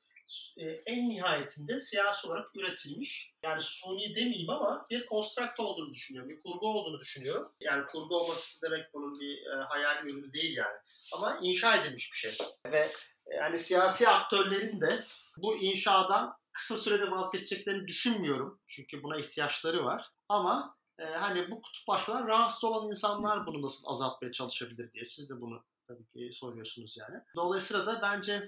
e, 0.58 0.66
en 0.66 1.10
nihayetinde 1.10 1.80
siyasi 1.80 2.28
olarak 2.28 2.56
üretilmiş 2.56 3.34
yani 3.44 3.62
suni 3.62 4.16
demeyeyim 4.16 4.50
ama 4.50 4.86
bir 4.90 5.06
konstrakt 5.06 5.60
olduğunu 5.60 5.94
düşünüyorum. 5.94 6.30
Bir 6.30 6.42
kurgu 6.42 6.68
olduğunu 6.68 7.00
düşünüyorum. 7.00 7.52
Yani 7.60 7.86
kurgu 7.88 8.18
olması 8.18 8.62
demek 8.62 8.94
bunun 8.94 9.20
bir 9.20 9.46
e, 9.46 9.64
hayal 9.64 10.06
ürünü 10.06 10.34
değil 10.34 10.58
yani. 10.58 10.78
Ama 11.14 11.40
inşa 11.42 11.76
edilmiş 11.76 12.12
bir 12.12 12.18
şey. 12.18 12.48
Ve 12.66 12.92
e, 13.26 13.36
yani 13.36 13.58
siyasi 13.58 14.08
aktörlerin 14.08 14.82
de 14.82 15.00
bu 15.38 15.58
inşadan 15.58 16.34
kısa 16.54 16.78
sürede 16.78 17.12
vazgeçeceklerini 17.12 17.88
düşünmüyorum. 17.88 18.60
Çünkü 18.68 19.04
buna 19.04 19.18
ihtiyaçları 19.18 19.86
var. 19.86 20.10
Ama 20.30 20.78
e, 21.00 21.04
hani 21.06 21.52
bu 21.52 21.62
kutuplaşmadan 21.62 22.28
rahatsız 22.28 22.64
olan 22.64 22.88
insanlar 22.88 23.48
bunu 23.48 23.62
nasıl 23.62 23.88
azaltmaya 23.88 24.32
çalışabilir 24.32 24.92
diye 24.92 25.06
siz 25.06 25.30
de 25.30 25.42
bunu 25.42 25.64
tabii 25.94 26.08
ki 26.08 26.38
soruyorsunuz 26.38 26.98
yani. 26.98 27.24
Dolayısıyla 27.36 27.86
da 27.86 28.02
bence 28.02 28.44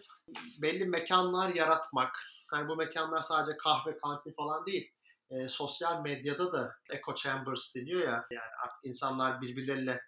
belli 0.62 0.86
mekanlar 0.86 1.56
yaratmak, 1.56 2.20
hani 2.52 2.68
bu 2.68 2.76
mekanlar 2.76 3.22
sadece 3.22 3.58
kahve, 3.58 3.98
kantin 3.98 4.34
falan 4.34 4.66
değil, 4.66 4.92
e, 5.30 5.48
sosyal 5.48 6.02
medyada 6.02 6.54
da 6.54 6.76
echo 6.90 7.16
chambers 7.16 7.76
deniyor 7.76 8.02
ya, 8.02 8.24
yani 8.32 8.52
artık 8.64 8.86
insanlar 8.86 9.42
birbirleriyle 9.42 10.02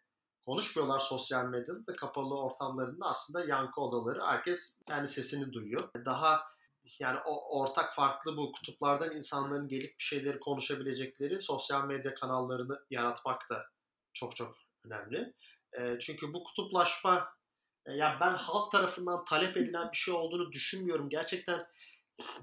konuşmuyorlar 0.45 0.99
sosyal 0.99 1.45
medyada 1.45 1.87
da 1.87 1.95
kapalı 1.95 2.41
ortamlarında 2.41 3.05
aslında 3.05 3.45
yankı 3.45 3.81
odaları. 3.81 4.23
Herkes 4.25 4.77
kendi 4.87 5.07
sesini 5.07 5.53
duyuyor. 5.53 5.89
Daha 6.05 6.41
yani 6.99 7.19
o 7.25 7.61
ortak 7.61 7.93
farklı 7.93 8.37
bu 8.37 8.51
kutuplardan 8.51 9.15
insanların 9.15 9.67
gelip 9.67 9.89
bir 9.99 10.03
şeyleri 10.03 10.39
konuşabilecekleri 10.39 11.41
sosyal 11.41 11.85
medya 11.85 12.13
kanallarını 12.13 12.85
yaratmak 12.89 13.49
da 13.49 13.65
çok 14.13 14.35
çok 14.35 14.55
önemli. 14.85 15.33
Çünkü 15.99 16.33
bu 16.33 16.43
kutuplaşma 16.43 17.27
ya 17.87 18.17
ben 18.21 18.33
halk 18.33 18.71
tarafından 18.71 19.25
talep 19.25 19.57
edilen 19.57 19.91
bir 19.91 19.97
şey 19.97 20.13
olduğunu 20.13 20.51
düşünmüyorum. 20.51 21.09
Gerçekten 21.09 21.67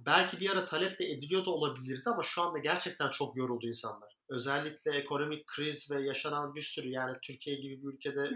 belki 0.06 0.40
bir 0.40 0.50
ara 0.50 0.64
talep 0.64 0.98
de 0.98 1.04
ediliyor 1.04 1.44
da 1.44 1.50
olabilirdi 1.50 2.10
ama 2.10 2.22
şu 2.22 2.42
anda 2.42 2.58
gerçekten 2.58 3.08
çok 3.08 3.36
yoruldu 3.36 3.66
insanlar. 3.66 4.16
Özellikle 4.28 4.90
ekonomik 4.90 5.46
kriz 5.46 5.90
ve 5.90 6.02
yaşanan 6.02 6.54
bir 6.54 6.60
sürü 6.60 6.88
yani 6.88 7.18
Türkiye 7.22 7.56
gibi 7.56 7.82
bir 7.82 7.94
ülkede 7.94 8.30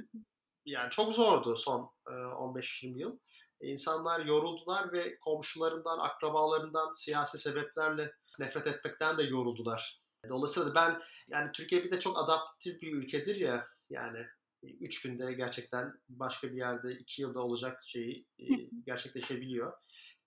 yani 0.64 0.90
çok 0.90 1.12
zordu 1.12 1.56
son 1.56 1.90
15-20 2.06 2.98
yıl. 2.98 3.18
İnsanlar 3.60 4.26
yoruldular 4.26 4.92
ve 4.92 5.18
komşularından, 5.18 5.98
akrabalarından 5.98 6.92
siyasi 6.92 7.38
sebeplerle 7.38 8.12
nefret 8.38 8.66
etmekten 8.66 9.18
de 9.18 9.22
yoruldular. 9.22 10.00
Dolayısıyla 10.28 10.74
ben 10.74 11.02
yani 11.28 11.52
Türkiye 11.52 11.84
bir 11.84 11.90
de 11.90 12.00
çok 12.00 12.18
adaptif 12.18 12.82
bir 12.82 12.92
ülkedir 12.92 13.36
ya 13.36 13.62
yani 13.90 14.26
3 14.80 15.02
günde 15.02 15.32
gerçekten 15.32 15.92
başka 16.08 16.52
bir 16.52 16.56
yerde 16.56 16.92
2 16.92 17.22
yılda 17.22 17.40
olacak 17.40 17.82
şeyi 17.86 18.26
e, 18.38 18.44
gerçekleşebiliyor. 18.86 19.72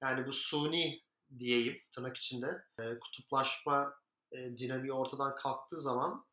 Yani 0.03 0.25
bu 0.25 0.31
suni 0.31 1.01
diyeyim 1.37 1.73
tırnak 1.95 2.17
içinde 2.17 2.63
e, 2.79 2.99
kutuplaşma 2.99 3.93
e, 4.31 4.57
dinamiği 4.57 4.93
ortadan 4.93 5.35
kalktığı 5.35 5.81
zaman 5.81 6.25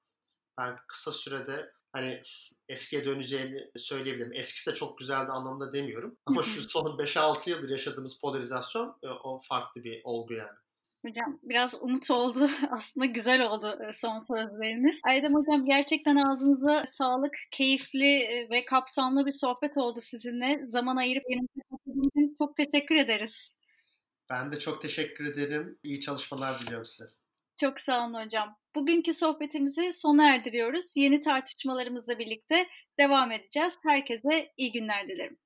ben 0.59 0.77
kısa 0.89 1.13
sürede 1.13 1.73
hani 1.93 2.21
eskiye 2.69 3.05
döneceğini 3.05 3.71
söyleyebilirim. 3.77 4.33
Eskisi 4.33 4.71
de 4.71 4.75
çok 4.75 4.99
güzeldi 4.99 5.33
anlamında 5.33 5.73
demiyorum. 5.73 6.19
Ama 6.27 6.43
şu 6.43 6.63
son 6.63 6.99
5-6 6.99 7.51
yıldır 7.51 7.71
yaşadığımız 7.71 8.21
polarizasyon 8.21 8.99
o 9.25 9.41
farklı 9.43 9.85
bir 9.85 10.01
olgu 10.05 10.35
yani. 10.35 10.59
Hocam 11.07 11.39
biraz 11.43 11.83
umut 11.83 12.11
oldu. 12.11 12.51
Aslında 12.71 13.07
güzel 13.07 13.47
oldu 13.47 13.79
e, 13.89 13.93
son 13.93 14.19
sözleriniz. 14.19 15.01
Erdem 15.09 15.35
Hocam 15.35 15.65
gerçekten 15.65 16.17
ağzınıza 16.17 16.85
sağlık, 16.87 17.35
keyifli 17.51 18.17
e, 18.17 18.51
ve 18.51 18.65
kapsamlı 18.65 19.27
bir 19.27 19.33
sohbet 19.33 19.77
oldu 19.77 20.01
sizinle. 20.01 20.63
Zaman 20.67 20.97
ayırıp 20.97 21.23
yanımıza 21.29 21.61
katıldığınız 21.71 22.07
için 22.07 22.37
çok 22.39 22.57
teşekkür 22.57 22.97
ederiz. 22.97 23.55
Ben 24.31 24.53
de 24.53 24.59
çok 24.59 24.83
teşekkür 24.83 25.31
ederim. 25.31 25.79
İyi 25.83 26.01
çalışmalar 26.01 26.61
diliyorum 26.61 26.87
size. 26.87 27.11
Çok 27.61 27.81
sağ 27.81 28.07
olun 28.07 28.25
hocam. 28.25 28.57
Bugünkü 28.75 29.13
sohbetimizi 29.13 29.93
sona 29.93 30.35
erdiriyoruz. 30.35 30.97
Yeni 30.97 31.21
tartışmalarımızla 31.21 32.19
birlikte 32.19 32.67
devam 32.99 33.33
edeceğiz. 33.33 33.79
Herkese 33.83 34.53
iyi 34.57 34.73
günler 34.73 35.09
dilerim. 35.09 35.39